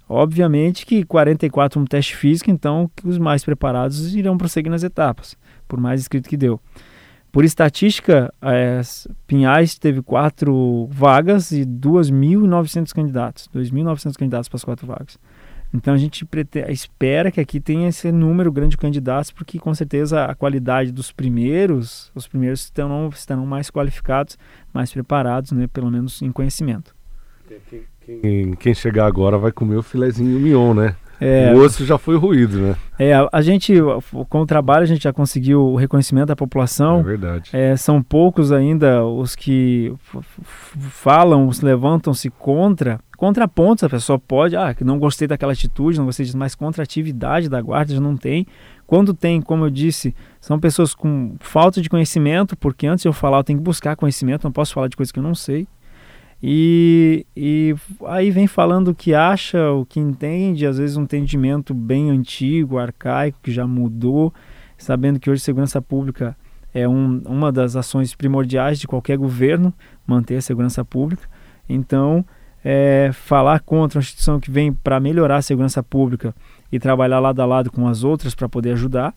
Obviamente 0.09 0.85
que 0.85 1.05
44 1.05 1.81
um 1.81 1.85
teste 1.85 2.16
físico, 2.16 2.50
então 2.50 2.90
que 2.96 3.07
os 3.07 3.16
mais 3.16 3.44
preparados 3.44 4.14
irão 4.14 4.37
prosseguir 4.37 4.70
nas 4.70 4.83
etapas, 4.83 5.37
por 5.68 5.81
mais 5.81 6.00
escrito 6.00 6.28
que 6.28 6.37
deu. 6.37 6.61
Por 7.31 7.46
estatística, 7.46 8.31
é, 8.42 8.83
Pinhais 9.26 9.78
teve 9.78 10.02
quatro 10.02 10.87
vagas 10.90 11.50
e 11.50 11.64
2.900 11.64 12.92
candidatos. 12.92 13.48
2.900 13.55 14.18
candidatos 14.18 14.48
para 14.50 14.57
as 14.57 14.64
quatro 14.64 14.87
vagas. 14.87 15.18
Então 15.74 15.94
a 15.94 15.96
gente 15.96 16.26
espera 16.68 17.30
que 17.30 17.40
aqui 17.40 17.58
tenha 17.58 17.88
esse 17.88 18.12
número 18.12 18.52
grande 18.52 18.72
de 18.72 18.76
candidatos, 18.76 19.30
porque 19.30 19.58
com 19.58 19.74
certeza 19.74 20.26
a 20.26 20.35
qualidade 20.35 20.92
dos 20.92 21.11
primeiros, 21.11 22.12
os 22.14 22.28
primeiros 22.28 22.64
estarão, 22.64 23.08
estarão 23.08 23.46
mais 23.46 23.70
qualificados, 23.70 24.38
mais 24.72 24.92
preparados, 24.92 25.52
né, 25.52 25.66
pelo 25.66 25.90
menos 25.90 26.20
em 26.20 26.30
conhecimento. 26.30 26.94
Quem, 28.04 28.52
quem 28.54 28.74
chegar 28.74 29.06
agora 29.06 29.38
vai 29.38 29.52
comer 29.52 29.76
o 29.76 29.82
filezinho 29.82 30.38
mignon, 30.38 30.74
né? 30.74 30.96
É, 31.24 31.54
o 31.54 31.58
osso 31.58 31.87
já 31.87 31.96
foi 31.96 32.16
ruído, 32.16 32.58
né? 32.58 32.76
É, 32.98 33.12
a, 33.32 33.40
gente, 33.40 33.74
com 34.28 34.40
o 34.40 34.46
trabalho, 34.46 34.82
a 34.82 34.87
gente 34.87 35.04
já 35.04 35.12
conseguiu 35.12 35.61
o 35.61 35.76
reconhecimento 35.76 36.26
da 36.26 36.37
população. 36.37 37.00
É 37.00 37.02
verdade. 37.02 37.50
É, 37.52 37.76
são 37.76 38.02
poucos 38.02 38.50
ainda 38.50 39.04
os 39.04 39.37
que 39.37 39.92
falam, 40.90 41.48
levantam-se 41.62 42.28
contra. 42.30 42.98
Contra 43.16 43.46
pontos, 43.46 43.85
a 43.85 43.88
pessoa 43.88 44.18
pode, 44.18 44.56
ah, 44.56 44.74
não 44.80 44.98
gostei 44.98 45.28
daquela 45.28 45.52
atitude, 45.52 45.96
não 45.96 46.06
gostei 46.06 46.26
disso, 46.26 46.37
mas 46.37 46.56
contra 46.56 46.82
a 46.82 46.85
atividade 46.85 47.48
da 47.48 47.61
guarda 47.61 47.94
já 47.94 48.00
não 48.00 48.16
tem. 48.16 48.44
Quando 48.85 49.14
tem, 49.14 49.40
como 49.40 49.64
eu 49.64 49.70
disse, 49.70 50.12
são 50.40 50.58
pessoas 50.58 50.92
com 50.92 51.37
falta 51.38 51.80
de 51.80 51.88
conhecimento, 51.88 52.56
porque 52.56 52.85
antes 52.85 53.02
de 53.02 53.08
eu 53.08 53.12
falar, 53.12 53.38
eu 53.38 53.44
tenho 53.44 53.61
que 53.61 53.64
buscar 53.64 53.94
conhecimento, 53.94 54.42
não 54.42 54.50
posso 54.50 54.74
falar 54.74 54.88
de 54.88 54.96
coisas 54.96 55.12
que 55.12 55.20
eu 55.20 55.22
não 55.22 55.37
sei. 55.37 55.68
E, 56.42 57.24
e 57.37 57.74
aí 58.07 58.31
vem 58.33 58.48
falando 58.48 58.88
o 58.88 58.94
que 58.94 59.14
acha, 59.14 59.70
o 59.70 59.87
que 59.87 60.00
entende, 60.00 60.66
às 60.66 60.76
vezes 60.76 60.96
um 60.96 61.02
entendimento 61.02 61.72
bem 61.72 62.11
antigo, 62.11 62.78
arcaico, 62.78 63.38
que 63.42 63.52
já 63.52 63.64
mudou, 63.64 64.35
sabendo 64.76 65.20
que 65.20 65.31
hoje 65.31 65.40
segurança 65.40 65.81
pública 65.81 66.37
é 66.74 66.88
um, 66.88 67.22
uma 67.26 67.52
das 67.52 67.76
ações 67.76 68.14
primordiais 68.14 68.81
de 68.81 68.88
qualquer 68.88 69.16
governo, 69.16 69.72
manter 70.05 70.37
a 70.37 70.42
segurança 70.42 70.85
pública. 70.85 71.28
Então, 71.68 72.24
é, 72.64 73.11
falar 73.12 73.61
contra 73.61 73.98
uma 73.98 74.02
instituição 74.02 74.40
que 74.40 74.50
vem 74.50 74.72
para 74.72 74.98
melhorar 74.98 75.37
a 75.37 75.42
segurança 75.42 75.83
pública 75.83 76.35
e 76.70 76.78
trabalhar 76.78 77.20
lado 77.20 77.40
a 77.40 77.46
lado 77.46 77.70
com 77.70 77.87
as 77.87 78.02
outras 78.02 78.35
para 78.35 78.48
poder 78.48 78.72
ajudar, 78.72 79.14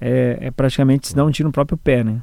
é, 0.00 0.38
é, 0.40 0.50
praticamente 0.50 1.08
se 1.08 1.16
dar 1.16 1.24
um 1.24 1.30
tiro 1.30 1.48
no 1.48 1.52
próprio 1.52 1.78
pé, 1.78 2.04
né? 2.04 2.22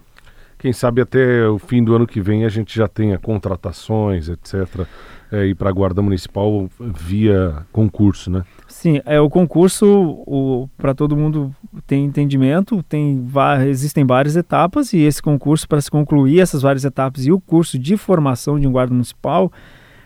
Quem 0.66 0.74
sabe 0.74 1.00
até 1.00 1.48
o 1.48 1.60
fim 1.60 1.84
do 1.84 1.96
ano 1.96 2.08
que 2.08 2.20
vem 2.20 2.44
a 2.44 2.50
gente 2.50 2.76
já 2.76 2.88
tenha 2.88 3.20
contratações, 3.20 4.30
etc., 4.30 4.88
é, 5.32 5.46
ir 5.46 5.54
para 5.54 5.70
a 5.70 5.72
Guarda 5.72 6.02
Municipal 6.02 6.68
via 6.80 7.64
concurso, 7.72 8.32
né? 8.32 8.44
Sim, 8.68 9.00
é 9.06 9.22
o 9.22 9.30
concurso, 9.30 10.68
para 10.76 10.96
todo 10.96 11.16
mundo 11.16 11.54
ter 11.86 11.98
entendimento, 11.98 12.82
tem, 12.82 13.28
existem 13.68 14.04
várias 14.04 14.36
etapas 14.36 14.92
e 14.92 15.02
esse 15.02 15.22
concurso, 15.22 15.68
para 15.68 15.80
se 15.80 15.92
concluir 15.92 16.40
essas 16.40 16.64
várias 16.64 16.84
etapas 16.84 17.28
e 17.28 17.32
o 17.32 17.40
curso 17.40 17.78
de 17.78 17.96
formação 17.96 18.60
de 18.60 18.68
um 18.68 18.72
guarda 18.72 18.92
municipal, 18.92 19.52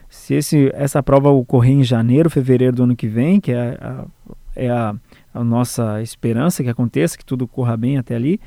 se 0.09 0.33
esse, 0.33 0.69
essa 0.73 1.01
prova 1.01 1.29
ocorrer 1.29 1.71
em 1.71 1.85
janeiro, 1.85 2.29
fevereiro 2.29 2.75
do 2.75 2.83
ano 2.83 2.97
que 2.97 3.07
vem, 3.07 3.39
que 3.39 3.53
é 3.53 3.77
a, 3.79 4.05
é 4.57 4.69
a, 4.69 4.93
a 5.33 5.41
nossa 5.41 6.01
esperança 6.01 6.61
que 6.61 6.69
aconteça, 6.69 7.17
que 7.17 7.23
tudo 7.23 7.47
corra 7.47 7.77
bem 7.77 7.97
até 7.97 8.13
ali, 8.13 8.41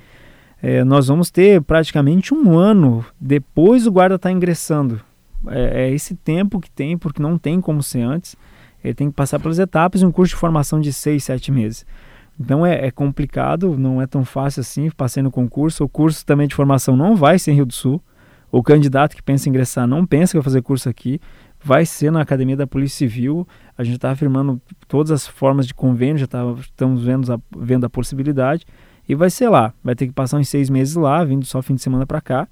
é, 0.62 0.85
nós 0.85 1.09
vamos 1.09 1.29
ter 1.29 1.61
praticamente 1.61 2.33
um 2.33 2.57
ano 2.57 3.05
depois 3.20 3.85
o 3.85 3.90
guarda 3.90 4.14
estar 4.14 4.29
tá 4.29 4.33
ingressando. 4.33 5.01
É, 5.48 5.87
é, 5.87 5.90
esse 5.90 6.14
tempo 6.14 6.61
que 6.61 6.70
tem, 6.70 6.96
porque 6.96 7.20
não 7.20 7.37
tem 7.37 7.61
como 7.61 7.83
ser 7.83 8.03
antes. 8.03 8.37
Ele 8.83 8.94
tem 8.94 9.11
que 9.11 9.16
passar 9.16 9.40
pelas 9.40 9.59
etapas 9.59 10.03
e 10.03 10.07
um 10.07 10.12
curso 10.12 10.35
de 10.35 10.40
formação 10.40 10.81
de 10.81 10.92
seis, 10.92 11.25
sete 11.25 11.51
meses. 11.51 11.85
Então 12.38 12.64
é, 12.64 12.87
é, 12.87 12.90
complicado, 12.92 13.77
não 13.77 14.01
é 14.01 14.07
tão 14.07 14.25
fácil 14.25 14.61
assim. 14.61 14.88
Passei 14.90 15.20
no 15.20 15.33
concurso. 15.33 15.83
O 15.83 15.88
curso 15.88 16.25
também 16.25 16.46
de 16.46 16.55
formação 16.55 16.96
não 16.96 17.16
vai 17.16 17.40
ser 17.40 17.51
em 17.51 17.57
Rio 17.57 17.66
do 17.66 17.75
Sul. 17.75 18.01
O 18.51 18.62
candidato 18.62 19.16
que 19.16 19.22
pensa 19.22 19.48
em 19.48 19.51
ingressar 19.51 19.88
não 19.88 20.07
pensa 20.07 20.33
que 20.33 20.38
vai 20.38 20.44
fazer 20.44 20.62
curso 20.62 20.88
aqui. 20.88 21.20
Vai 21.64 21.85
ser 21.85 22.12
na 22.12 22.20
Academia 22.20 22.57
da 22.57 22.68
Polícia 22.68 22.98
Civil. 22.98 23.48
A 23.77 23.83
gente 23.83 23.96
está 23.96 24.12
afirmando 24.12 24.61
todas 24.87 25.11
as 25.11 25.27
formas 25.27 25.66
de 25.66 25.75
convênio, 25.75 26.18
já 26.18 26.27
tá, 26.27 26.40
estamos 26.61 27.03
vendo 27.03 27.33
a, 27.33 27.40
vendo 27.57 27.85
a 27.85 27.90
possibilidade. 27.90 28.64
E 29.09 29.15
vai 29.15 29.31
ser 29.31 29.49
lá. 29.49 29.73
Vai 29.83 29.95
ter 29.95 30.07
que 30.07 30.12
passar 30.12 30.38
uns 30.38 30.49
seis 30.49 30.71
meses 30.71 30.95
lá, 30.95 31.25
vindo 31.25 31.45
só 31.45 31.61
fim 31.62 31.75
de 31.75 31.83
semana 31.83 32.07
para 32.07 32.21
cá. 32.21 32.49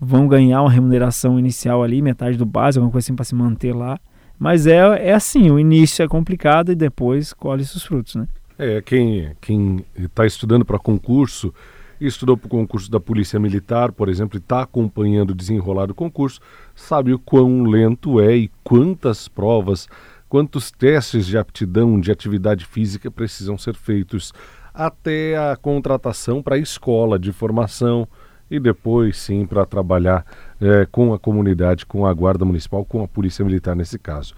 Vão 0.00 0.28
ganhar 0.28 0.60
uma 0.62 0.70
remuneração 0.70 1.38
inicial 1.38 1.82
ali, 1.82 2.02
metade 2.02 2.36
do 2.36 2.44
básico, 2.44 2.80
alguma 2.80 2.92
coisa 2.92 3.06
assim 3.06 3.14
para 3.14 3.24
se 3.24 3.34
manter 3.34 3.74
lá. 3.74 3.98
Mas 4.38 4.66
é, 4.66 5.08
é 5.08 5.14
assim, 5.14 5.50
o 5.50 5.58
início 5.58 6.02
é 6.02 6.08
complicado 6.08 6.70
e 6.70 6.74
depois 6.74 7.32
colhe 7.32 7.64
seus 7.64 7.84
frutos, 7.84 8.16
né? 8.16 8.28
É, 8.58 8.80
quem 8.82 9.32
quem 9.40 9.84
está 9.96 10.26
estudando 10.26 10.64
para 10.64 10.78
concurso, 10.78 11.52
estudou 12.00 12.36
para 12.36 12.46
o 12.46 12.50
concurso 12.50 12.90
da 12.90 13.00
Polícia 13.00 13.38
Militar, 13.38 13.92
por 13.92 14.08
exemplo, 14.08 14.36
e 14.36 14.40
está 14.40 14.62
acompanhando 14.62 15.30
o 15.30 15.34
desenrolar 15.34 15.86
do 15.86 15.94
concurso, 15.94 16.40
sabe 16.74 17.12
o 17.12 17.18
quão 17.18 17.64
lento 17.64 18.20
é 18.20 18.36
e 18.36 18.50
quantas 18.62 19.28
provas, 19.28 19.88
quantos 20.28 20.70
testes 20.70 21.26
de 21.26 21.38
aptidão, 21.38 21.98
de 21.98 22.10
atividade 22.10 22.66
física 22.66 23.10
precisam 23.10 23.56
ser 23.56 23.74
feitos 23.74 24.32
até 24.76 25.36
a 25.36 25.56
contratação 25.56 26.42
para 26.42 26.56
a 26.56 26.58
escola 26.58 27.18
de 27.18 27.32
formação 27.32 28.06
e 28.50 28.60
depois 28.60 29.16
sim 29.16 29.46
para 29.46 29.64
trabalhar 29.64 30.24
é, 30.60 30.86
com 30.86 31.14
a 31.14 31.18
comunidade, 31.18 31.86
com 31.86 32.06
a 32.06 32.12
Guarda 32.12 32.44
Municipal, 32.44 32.84
com 32.84 33.02
a 33.02 33.08
Polícia 33.08 33.44
Militar 33.44 33.74
nesse 33.74 33.98
caso. 33.98 34.34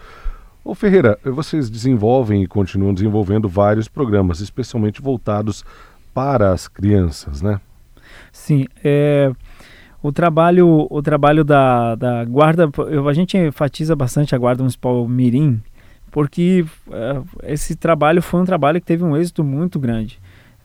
Ô 0.65 0.75
Ferreira, 0.75 1.19
vocês 1.25 1.69
desenvolvem 1.69 2.43
e 2.43 2.47
continuam 2.47 2.95
desenvolvendo 2.95 3.49
vários 3.49 3.89
programas, 3.89 4.41
especialmente 4.41 5.03
voltados 5.03 5.65
para 6.15 6.53
as 6.53 6.69
crianças, 6.69 7.43
né? 7.43 7.61
Sim, 8.33 8.67
é, 8.85 9.33
o 10.03 10.13
trabalho, 10.13 10.87
o 10.91 11.03
trabalho 11.03 11.43
da, 11.43 11.95
da 11.95 12.25
guarda, 12.25 12.71
a 13.09 13.13
gente 13.13 13.37
enfatiza 13.37 13.97
bastante 13.97 14.35
a 14.35 14.39
Guarda 14.39 14.63
Municipal 14.63 15.07
Mirim, 15.09 15.61
porque 16.11 16.65
é, 16.91 17.53
esse 17.53 17.75
trabalho 17.75 18.23
foi 18.23 18.41
um 18.41 18.45
trabalho 18.45 18.81
que 18.81 18.87
teve 18.87 19.05
um 19.05 19.17
êxito 19.17 19.43
muito 19.43 19.79
grande. 19.79 20.21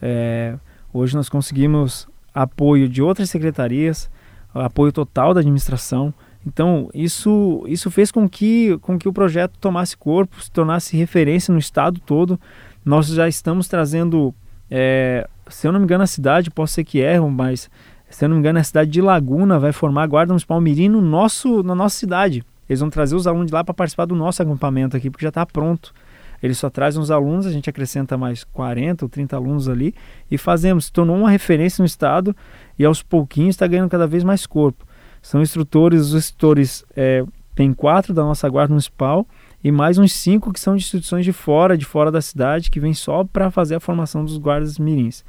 É, 0.06 0.56
hoje 0.94 1.16
nós 1.16 1.30
conseguimos 1.30 2.10
apoio 2.36 2.90
de 2.90 3.02
outras 3.02 3.30
secretarias, 3.30 4.12
apoio 4.54 4.92
total 4.92 5.34
da 5.34 5.40
administração. 5.40 6.14
Então, 6.46 6.90
isso, 6.94 7.64
isso 7.70 7.90
fez 7.90 8.12
com 8.12 8.28
que, 8.28 8.78
com 8.80 9.00
que 9.00 9.08
o 9.08 9.14
projeto 9.14 9.58
tomasse 9.62 9.96
corpo, 9.96 10.44
se 10.44 10.52
tornasse 10.52 10.98
referência 10.98 11.54
no 11.54 11.58
estado 11.58 12.02
todo. 12.02 12.38
Nós 12.84 13.08
já 13.08 13.30
estamos 13.30 13.70
trazendo, 13.70 14.36
é, 14.70 15.26
se 15.48 15.66
eu 15.66 15.72
não 15.72 15.80
me 15.80 15.86
engano, 15.86 16.04
a 16.04 16.08
cidade, 16.08 16.52
posso 16.52 16.74
ser 16.74 16.84
que 16.84 17.00
erro, 17.00 17.32
mas 17.32 17.70
se 18.10 18.26
eu 18.26 18.30
não 18.30 18.36
me 18.36 18.42
engano, 18.42 18.60
a 18.60 18.64
cidade 18.64 18.92
de 18.92 19.02
Laguna 19.02 19.58
vai 19.58 19.72
formar 19.72 20.04
a 20.04 20.08
Guarda 20.08 20.34
Municipal 20.34 20.60
Mirim 20.60 20.90
no 20.90 21.02
nosso, 21.02 21.64
na 21.64 21.74
nossa 21.74 21.98
cidade. 21.98 22.44
Eles 22.68 22.82
vão 22.82 22.90
trazer 22.90 23.16
os 23.16 23.26
alunos 23.26 23.48
de 23.48 23.54
lá 23.54 23.64
para 23.64 23.74
participar 23.74 24.06
do 24.06 24.16
nosso 24.16 24.42
acampamento 24.42 24.98
aqui, 24.98 25.10
porque 25.10 25.24
já 25.24 25.30
está 25.30 25.46
pronto. 25.46 25.94
Ele 26.44 26.54
só 26.54 26.70
traz 26.70 26.98
uns 26.98 27.10
alunos, 27.10 27.46
a 27.46 27.52
gente 27.52 27.70
acrescenta 27.70 28.18
mais 28.18 28.44
40 28.44 29.06
ou 29.06 29.10
30 29.10 29.34
alunos 29.38 29.70
ali 29.70 29.96
e 30.30 30.38
fazemos. 30.38 30.86
Se 30.86 30.92
tornou 30.92 31.16
uma 31.16 31.30
referência 31.30 31.82
no 31.82 31.86
estado 31.86 32.36
e 32.78 32.84
aos 32.84 33.02
pouquinhos 33.02 33.56
está 33.56 33.66
ganhando 33.66 33.90
cada 33.90 34.06
vez 34.06 34.26
mais 34.26 34.46
corpo. 34.46 34.86
São 35.22 35.42
instrutores, 35.42 36.02
os 36.02 36.16
instrutores 36.16 36.84
é, 36.98 37.24
tem 37.56 37.74
quatro 37.74 38.14
da 38.14 38.24
nossa 38.24 38.50
guarda 38.50 38.74
municipal 38.74 39.26
e 39.64 39.72
mais 39.72 39.98
uns 39.98 40.12
cinco 40.12 40.52
que 40.52 40.60
são 40.60 40.76
de 40.76 40.84
instituições 40.84 41.24
de 41.24 41.32
fora, 41.32 41.78
de 41.78 41.86
fora 41.86 42.12
da 42.12 42.22
cidade, 42.22 42.70
que 42.70 42.78
vêm 42.78 42.94
só 42.94 43.24
para 43.24 43.50
fazer 43.50 43.76
a 43.76 43.80
formação 43.80 44.26
dos 44.26 44.38
guardas 44.38 44.78
mirins. 44.78 45.24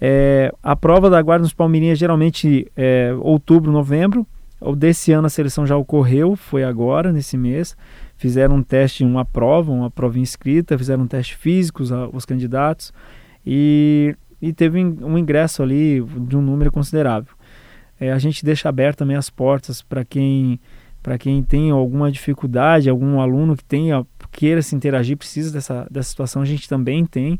É, 0.00 0.52
a 0.60 0.74
prova 0.74 1.08
da 1.08 1.22
guarda 1.22 1.42
municipal 1.42 1.68
mirim 1.68 1.90
é 1.90 1.94
geralmente 1.94 2.68
é, 2.76 3.14
outubro, 3.20 3.70
novembro. 3.70 4.26
Desse 4.76 5.12
ano 5.12 5.28
a 5.28 5.30
seleção 5.30 5.64
já 5.64 5.76
ocorreu, 5.76 6.34
foi 6.34 6.64
agora, 6.64 7.12
nesse 7.12 7.36
mês 7.36 7.76
fizeram 8.18 8.56
um 8.56 8.62
teste, 8.62 9.04
uma 9.04 9.24
prova, 9.24 9.72
uma 9.72 9.90
prova 9.90 10.18
inscrita, 10.18 10.76
fizeram 10.76 11.04
um 11.04 11.06
teste 11.06 11.36
físico 11.36 11.82
os, 11.82 11.90
os 12.12 12.26
candidatos 12.26 12.92
e, 13.46 14.14
e 14.42 14.52
teve 14.52 14.84
um 14.84 15.16
ingresso 15.16 15.62
ali 15.62 16.02
de 16.02 16.36
um 16.36 16.42
número 16.42 16.70
considerável. 16.70 17.32
É, 17.98 18.12
a 18.12 18.18
gente 18.18 18.44
deixa 18.44 18.68
aberto 18.68 18.98
também 18.98 19.16
as 19.16 19.30
portas 19.30 19.80
para 19.80 20.04
quem 20.04 20.60
para 21.00 21.16
quem 21.16 21.42
tem 21.42 21.70
alguma 21.70 22.10
dificuldade, 22.10 22.90
algum 22.90 23.20
aluno 23.20 23.56
que 23.56 23.64
tenha 23.64 24.04
queira 24.30 24.60
se 24.60 24.74
interagir, 24.74 25.16
precisa 25.16 25.52
dessa, 25.52 25.86
dessa 25.90 26.10
situação, 26.10 26.42
a 26.42 26.44
gente 26.44 26.68
também 26.68 27.06
tem. 27.06 27.38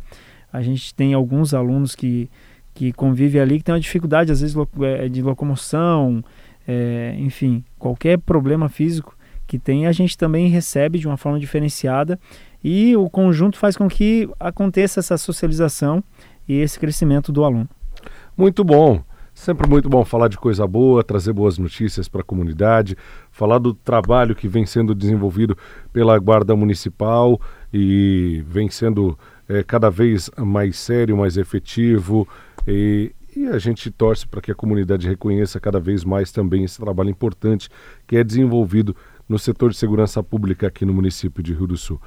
A 0.53 0.62
gente 0.62 0.95
tem 0.95 1.12
alguns 1.12 1.53
alunos 1.53 1.95
que, 1.95 2.31
que 2.73 2.93
convivem 2.93 3.41
ali 3.41 3.59
que 3.59 3.64
tem 3.64 3.75
uma 3.75 3.81
dificuldade, 3.81 4.33
às 4.33 4.41
vezes, 4.41 4.57
é, 4.81 5.09
de 5.09 5.21
locomoção, 5.21 6.25
é, 6.67 7.14
enfim, 7.19 7.62
qualquer 7.79 8.19
problema 8.19 8.69
físico 8.69 9.17
que 9.49 9.59
tem, 9.59 9.87
a 9.87 9.93
gente 9.93 10.17
também 10.17 10.49
recebe 10.49 10.99
de 10.99 11.09
uma 11.09 11.17
forma 11.17 11.41
diferenciada 11.41 12.21
e 12.63 12.95
o 12.97 13.09
conjunto 13.09 13.59
faz 13.59 13.77
com 13.77 13.89
que 13.89 14.29
aconteça 14.39 15.01
essa 15.01 15.17
socialização 15.17 16.05
e 16.47 16.59
esse 16.59 16.79
crescimento 16.79 17.33
do 17.33 17.43
aluno. 17.43 17.69
Muito 18.37 18.63
bom. 18.63 19.03
Sempre 19.35 19.69
muito 19.69 19.89
bom 19.89 20.05
falar 20.05 20.27
de 20.27 20.37
coisa 20.37 20.67
boa, 20.67 21.05
trazer 21.05 21.33
boas 21.33 21.59
notícias 21.59 22.09
para 22.09 22.23
a 22.23 22.25
comunidade, 22.25 22.97
falar 23.31 23.59
do 23.59 23.73
trabalho 23.73 24.35
que 24.35 24.49
vem 24.49 24.67
sendo 24.67 24.95
desenvolvido 24.95 25.57
pela 25.93 26.19
Guarda 26.19 26.57
Municipal 26.57 27.41
e 27.73 28.45
vem 28.49 28.69
sendo 28.69 29.17
é, 29.49 29.63
cada 29.63 29.89
vez 29.89 30.29
mais 30.37 30.77
sério, 30.77 31.17
mais 31.17 31.37
efetivo. 31.37 32.29
E, 32.67 33.13
e 33.37 33.47
a 33.47 33.59
gente 33.59 33.93
torce 33.93 34.27
para 34.27 34.41
que 34.41 34.51
a 34.51 34.57
comunidade 34.57 35.07
reconheça 35.07 35.61
cada 35.61 35.79
vez 35.79 36.05
mais 36.05 36.33
também 36.33 36.65
esse 36.65 36.81
trabalho 36.81 37.11
importante 37.11 37.69
que 38.09 38.17
é 38.17 38.25
desenvolvido 38.25 38.97
no 39.29 39.38
setor 39.38 39.71
de 39.71 39.77
segurança 39.77 40.23
pública 40.23 40.67
aqui 40.67 40.85
no 40.85 40.95
município 40.95 41.43
de 41.43 41.53
Rio 41.53 41.67
do 41.67 41.77
Sul. 41.77 42.01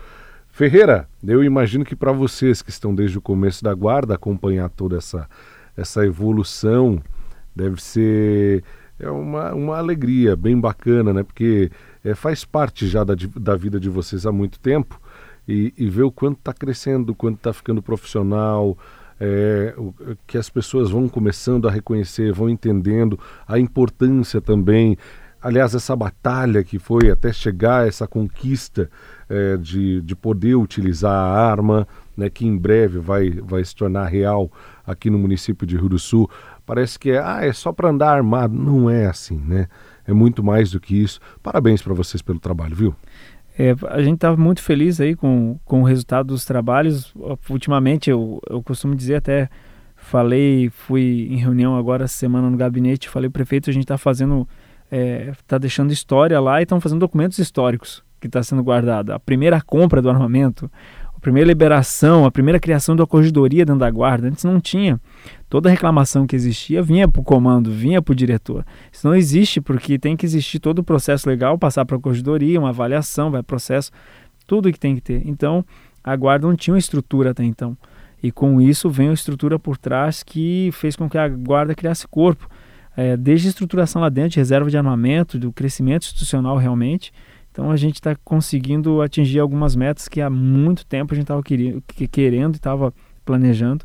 Ferreira, 0.47 1.07
eu 1.25 1.43
imagino 1.43 1.85
que 1.85 1.95
para 1.95 2.11
vocês 2.11 2.61
que 2.61 2.69
estão 2.69 2.93
desde 2.93 3.17
o 3.17 3.21
começo 3.21 3.63
da 3.63 3.73
guarda 3.73 4.15
acompanhar 4.15 4.69
toda 4.69 4.97
essa, 4.97 5.29
essa 5.77 6.05
evolução 6.05 7.01
deve 7.55 7.81
ser 7.81 8.63
é 8.99 9.09
uma, 9.09 9.53
uma 9.53 9.77
alegria 9.77 10.35
bem 10.35 10.59
bacana, 10.59 11.11
né? 11.11 11.23
Porque 11.23 11.71
é, 12.03 12.13
faz 12.13 12.45
parte 12.45 12.87
já 12.87 13.03
da, 13.03 13.15
da 13.35 13.55
vida 13.55 13.79
de 13.79 13.89
vocês 13.89 14.27
há 14.27 14.31
muito 14.31 14.59
tempo 14.59 15.01
e, 15.47 15.73
e 15.75 15.89
ver 15.89 16.03
o 16.03 16.11
quanto 16.11 16.37
está 16.37 16.53
crescendo, 16.53 17.11
o 17.11 17.15
quanto 17.15 17.37
está 17.37 17.51
ficando 17.51 17.81
profissional, 17.81 18.77
é, 19.19 19.73
o, 19.75 19.93
que 20.27 20.37
as 20.37 20.49
pessoas 20.49 20.91
vão 20.91 21.09
começando 21.09 21.67
a 21.67 21.71
reconhecer, 21.71 22.31
vão 22.31 22.47
entendendo 22.47 23.19
a 23.47 23.57
importância 23.57 24.39
também 24.39 24.97
aliás, 25.41 25.73
essa 25.73 25.95
batalha 25.95 26.63
que 26.63 26.77
foi 26.77 27.09
até 27.09 27.33
chegar 27.33 27.81
a 27.81 27.87
essa 27.87 28.07
conquista 28.07 28.89
é, 29.29 29.57
de, 29.57 30.01
de 30.01 30.15
poder 30.15 30.55
utilizar 30.55 31.11
a 31.11 31.49
arma, 31.51 31.87
né, 32.15 32.29
que 32.29 32.45
em 32.45 32.57
breve 32.57 32.99
vai, 32.99 33.29
vai 33.31 33.63
se 33.63 33.75
tornar 33.75 34.05
real 34.05 34.51
aqui 34.85 35.09
no 35.09 35.17
município 35.17 35.65
de 35.65 35.77
Rio 35.77 35.89
do 35.89 35.99
Sul, 35.99 36.29
parece 36.65 36.99
que 36.99 37.11
é, 37.11 37.19
ah, 37.19 37.39
é 37.41 37.51
só 37.51 37.71
para 37.71 37.89
andar 37.89 38.15
armado. 38.15 38.53
Não 38.53 38.89
é 38.89 39.07
assim, 39.07 39.37
né? 39.37 39.67
É 40.05 40.13
muito 40.13 40.43
mais 40.43 40.71
do 40.71 40.79
que 40.79 40.95
isso. 40.95 41.19
Parabéns 41.41 41.81
para 41.81 41.93
vocês 41.93 42.21
pelo 42.21 42.39
trabalho, 42.39 42.75
viu? 42.75 42.95
É, 43.57 43.75
a 43.89 44.01
gente 44.01 44.15
está 44.15 44.35
muito 44.35 44.61
feliz 44.61 44.99
aí 44.99 45.15
com, 45.15 45.59
com 45.65 45.81
o 45.81 45.85
resultado 45.85 46.27
dos 46.27 46.45
trabalhos. 46.45 47.13
Ultimamente, 47.49 48.09
eu, 48.09 48.41
eu 48.49 48.61
costumo 48.63 48.95
dizer 48.95 49.15
até, 49.15 49.49
falei, 49.95 50.69
fui 50.69 51.27
em 51.29 51.37
reunião 51.37 51.77
agora 51.77 52.07
semana 52.07 52.49
no 52.49 52.57
gabinete, 52.57 53.09
falei, 53.09 53.29
prefeito, 53.29 53.69
a 53.69 53.73
gente 53.73 53.83
está 53.83 53.97
fazendo 53.97 54.47
está 54.91 55.31
é, 55.31 55.33
tá 55.47 55.57
deixando 55.57 55.93
história 55.93 56.39
lá 56.39 56.59
e 56.59 56.63
estão 56.63 56.81
fazendo 56.81 56.99
documentos 56.99 57.39
históricos. 57.39 58.03
que 58.19 58.27
está 58.27 58.43
sendo 58.43 58.61
guardado, 58.61 59.13
a 59.13 59.19
primeira 59.19 59.59
compra 59.59 59.99
do 59.99 60.07
armamento, 60.07 60.69
a 61.07 61.19
primeira 61.19 61.47
liberação, 61.47 62.23
a 62.23 62.29
primeira 62.29 62.59
criação 62.59 62.95
da 62.95 63.07
corregedoria 63.07 63.65
dentro 63.65 63.79
da 63.79 63.89
guarda. 63.89 64.27
Antes 64.27 64.43
não 64.43 64.59
tinha. 64.59 64.99
Toda 65.49 65.69
reclamação 65.69 66.27
que 66.27 66.35
existia 66.35 66.83
vinha 66.83 67.07
para 67.07 67.19
o 67.19 67.23
comando, 67.23 67.71
vinha 67.71 67.99
para 67.99 68.11
o 68.11 68.15
diretor. 68.15 68.63
Isso 68.91 69.07
não 69.07 69.15
existe 69.15 69.59
porque 69.59 69.97
tem 69.97 70.15
que 70.15 70.23
existir 70.25 70.59
todo 70.59 70.79
o 70.79 70.83
processo 70.83 71.27
legal, 71.27 71.57
passar 71.57 71.83
para 71.83 71.97
a 71.97 71.99
corregedoria, 71.99 72.59
uma 72.59 72.69
avaliação, 72.69 73.31
vai 73.31 73.41
processo, 73.41 73.91
tudo 74.45 74.71
que 74.71 74.79
tem 74.79 74.95
que 74.95 75.01
ter. 75.01 75.23
Então, 75.25 75.65
a 76.03 76.15
guarda 76.15 76.45
não 76.45 76.55
tinha 76.55 76.73
uma 76.73 76.79
estrutura 76.79 77.31
até 77.31 77.43
então. 77.43 77.75
E 78.21 78.31
com 78.31 78.61
isso 78.61 78.87
vem 78.87 79.09
a 79.09 79.13
estrutura 79.13 79.57
por 79.57 79.77
trás 79.77 80.21
que 80.21 80.69
fez 80.73 80.95
com 80.95 81.09
que 81.09 81.17
a 81.17 81.27
guarda 81.27 81.73
criasse 81.73 82.07
corpo. 82.07 82.47
É, 83.01 83.17
desde 83.17 83.47
a 83.47 83.49
estruturação 83.49 83.99
lá 83.99 84.09
dentro, 84.09 84.31
de 84.31 84.37
reserva 84.37 84.69
de 84.69 84.77
armamento, 84.77 85.39
do 85.39 85.51
crescimento 85.51 86.03
institucional 86.03 86.55
realmente. 86.57 87.11
Então 87.51 87.71
a 87.71 87.75
gente 87.75 87.95
está 87.95 88.15
conseguindo 88.23 89.01
atingir 89.01 89.39
algumas 89.39 89.75
metas 89.75 90.07
que 90.07 90.21
há 90.21 90.29
muito 90.29 90.85
tempo 90.85 91.13
a 91.13 91.15
gente 91.15 91.23
estava 91.23 91.41
querendo 91.43 92.53
e 92.53 92.57
estava 92.57 92.93
planejando. 93.25 93.83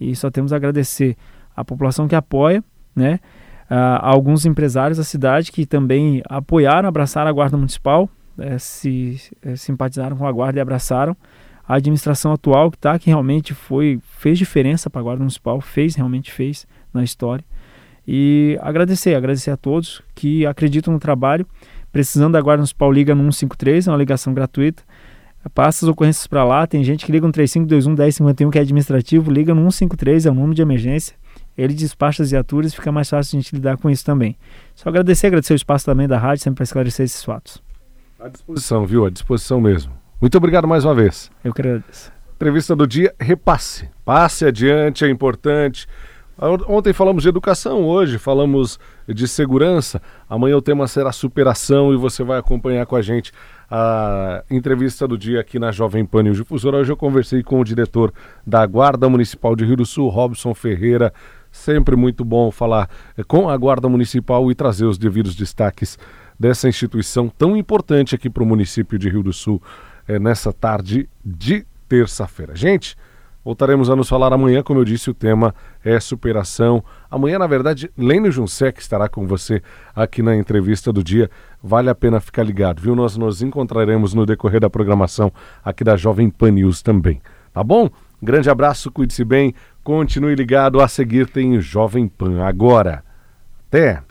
E 0.00 0.16
só 0.16 0.30
temos 0.30 0.52
a 0.52 0.56
agradecer 0.56 1.14
a 1.54 1.62
população 1.62 2.08
que 2.08 2.14
apoia, 2.14 2.64
né? 2.96 3.20
a 3.68 4.08
alguns 4.08 4.46
empresários 4.46 4.98
da 4.98 5.04
cidade 5.04 5.52
que 5.52 5.66
também 5.66 6.22
apoiaram, 6.28 6.88
abraçaram 6.88 7.28
a 7.30 7.32
Guarda 7.32 7.56
Municipal, 7.56 8.08
é, 8.38 8.58
se 8.58 9.20
é, 9.42 9.56
simpatizaram 9.56 10.16
com 10.16 10.26
a 10.26 10.32
Guarda 10.32 10.58
e 10.58 10.62
abraçaram 10.62 11.16
a 11.66 11.76
administração 11.76 12.32
atual 12.32 12.70
que 12.70 12.76
está, 12.76 12.98
que 12.98 13.06
realmente 13.06 13.54
foi, 13.54 14.00
fez 14.02 14.38
diferença 14.38 14.90
para 14.90 15.00
a 15.00 15.04
Guarda 15.04 15.20
Municipal, 15.20 15.60
fez, 15.60 15.94
realmente 15.94 16.30
fez 16.30 16.66
na 16.92 17.02
história. 17.02 17.44
E 18.06 18.58
agradecer, 18.60 19.14
agradecer 19.14 19.50
a 19.50 19.56
todos 19.56 20.02
que 20.14 20.44
acreditam 20.46 20.92
no 20.92 21.00
trabalho. 21.00 21.46
Precisando 21.90 22.32
da 22.32 22.40
Guarda 22.40 22.58
Municipal, 22.58 22.90
liga 22.90 23.14
no 23.14 23.22
153, 23.32 23.86
é 23.86 23.90
uma 23.90 23.96
ligação 23.96 24.34
gratuita. 24.34 24.82
Passa 25.54 25.84
as 25.84 25.88
ocorrências 25.90 26.26
para 26.26 26.42
lá, 26.42 26.66
tem 26.66 26.82
gente 26.82 27.04
que 27.04 27.12
liga 27.12 27.26
no 27.26 27.32
3521 27.32 27.94
1051, 27.94 28.50
que 28.50 28.58
é 28.58 28.62
administrativo, 28.62 29.30
liga 29.30 29.54
no 29.54 29.60
153, 29.70 30.26
é 30.26 30.30
o 30.30 30.34
número 30.34 30.54
de 30.54 30.62
emergência. 30.62 31.14
Ele 31.56 31.74
despacha 31.74 32.22
as 32.22 32.30
viaturas, 32.30 32.74
fica 32.74 32.90
mais 32.90 33.08
fácil 33.08 33.38
a 33.38 33.40
gente 33.40 33.54
lidar 33.54 33.76
com 33.76 33.88
isso 33.88 34.04
também. 34.04 34.36
Só 34.74 34.88
agradecer, 34.88 35.28
agradecer 35.28 35.52
o 35.52 35.56
espaço 35.56 35.84
também 35.84 36.08
da 36.08 36.18
rádio, 36.18 36.42
sempre 36.42 36.56
para 36.56 36.64
esclarecer 36.64 37.04
esses 37.04 37.22
fatos. 37.22 37.62
À 38.18 38.28
disposição, 38.28 38.86
viu? 38.86 39.04
À 39.04 39.10
disposição 39.10 39.60
mesmo. 39.60 39.92
Muito 40.20 40.36
obrigado 40.36 40.66
mais 40.66 40.84
uma 40.84 40.94
vez. 40.94 41.30
Eu 41.44 41.52
que 41.52 41.60
agradeço. 41.60 42.10
Entrevista 42.34 42.74
do 42.74 42.86
dia, 42.86 43.14
repasse. 43.20 43.88
Passe 44.04 44.46
adiante, 44.46 45.04
é 45.04 45.10
importante. 45.10 45.86
Ontem 46.36 46.92
falamos 46.92 47.22
de 47.22 47.28
educação, 47.28 47.84
hoje 47.84 48.18
falamos 48.18 48.80
de 49.06 49.28
segurança. 49.28 50.02
Amanhã 50.28 50.56
o 50.56 50.62
tema 50.62 50.88
será 50.88 51.12
superação 51.12 51.94
e 51.94 51.96
você 51.96 52.24
vai 52.24 52.40
acompanhar 52.40 52.84
com 52.86 52.96
a 52.96 53.02
gente 53.02 53.30
a 53.70 54.42
entrevista 54.50 55.06
do 55.06 55.16
dia 55.16 55.40
aqui 55.40 55.60
na 55.60 55.70
Jovem 55.70 56.04
Pan 56.04 56.24
News 56.24 56.38
Difusora. 56.38 56.78
Hoje 56.78 56.90
eu 56.90 56.96
conversei 56.96 57.40
com 57.44 57.60
o 57.60 57.64
diretor 57.64 58.12
da 58.44 58.66
Guarda 58.66 59.08
Municipal 59.08 59.54
de 59.54 59.64
Rio 59.64 59.76
do 59.76 59.86
Sul, 59.86 60.08
Robson 60.08 60.52
Ferreira. 60.54 61.14
Sempre 61.52 61.94
muito 61.94 62.24
bom 62.24 62.50
falar 62.50 62.90
com 63.28 63.48
a 63.48 63.56
Guarda 63.56 63.88
Municipal 63.88 64.50
e 64.50 64.56
trazer 64.56 64.86
os 64.86 64.98
devidos 64.98 65.36
destaques 65.36 65.96
dessa 66.38 66.68
instituição 66.68 67.28
tão 67.28 67.56
importante 67.56 68.12
aqui 68.12 68.28
para 68.28 68.42
o 68.42 68.46
município 68.46 68.98
de 68.98 69.08
Rio 69.08 69.22
do 69.22 69.32
Sul 69.32 69.62
é, 70.08 70.18
nessa 70.18 70.52
tarde 70.52 71.08
de 71.24 71.64
terça-feira. 71.88 72.56
Gente, 72.56 72.96
voltaremos 73.44 73.90
a 73.90 73.96
nos 73.96 74.08
falar 74.08 74.32
amanhã, 74.32 74.62
como 74.62 74.80
eu 74.80 74.84
disse, 74.84 75.10
o 75.10 75.14
tema 75.14 75.54
é 75.84 76.00
superação. 76.00 76.82
Amanhã, 77.10 77.38
na 77.38 77.46
verdade, 77.46 77.90
Lênio 77.96 78.32
Junsec 78.32 78.80
estará 78.80 79.08
com 79.08 79.26
você 79.26 79.62
aqui 79.94 80.22
na 80.22 80.34
entrevista 80.34 80.92
do 80.92 81.04
dia. 81.04 81.30
Vale 81.62 81.90
a 81.90 81.94
pena 81.94 82.20
ficar 82.20 82.42
ligado, 82.42 82.80
viu? 82.80 82.96
Nós 82.96 83.16
nos 83.16 83.42
encontraremos 83.42 84.14
no 84.14 84.24
decorrer 84.24 84.60
da 84.60 84.70
programação 84.70 85.32
aqui 85.64 85.84
da 85.84 85.96
Jovem 85.96 86.30
Pan 86.30 86.52
News 86.52 86.82
também. 86.82 87.20
Tá 87.52 87.62
bom? 87.62 87.88
Grande 88.22 88.48
abraço, 88.48 88.90
cuide-se 88.90 89.24
bem, 89.24 89.54
continue 89.82 90.34
ligado. 90.34 90.80
A 90.80 90.88
seguir 90.88 91.28
tem 91.28 91.60
Jovem 91.60 92.08
Pan 92.08 92.42
agora. 92.42 93.04
Até! 93.68 94.02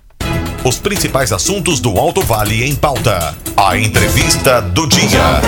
Os 0.64 0.80
principais 0.80 1.34
assuntos 1.34 1.82
do 1.82 1.98
Alto 1.98 2.22
Vale 2.22 2.64
em 2.64 2.74
pauta. 2.74 3.36
A 3.58 3.78
entrevista 3.78 4.62
do 4.62 4.88
dia. 4.88 5.42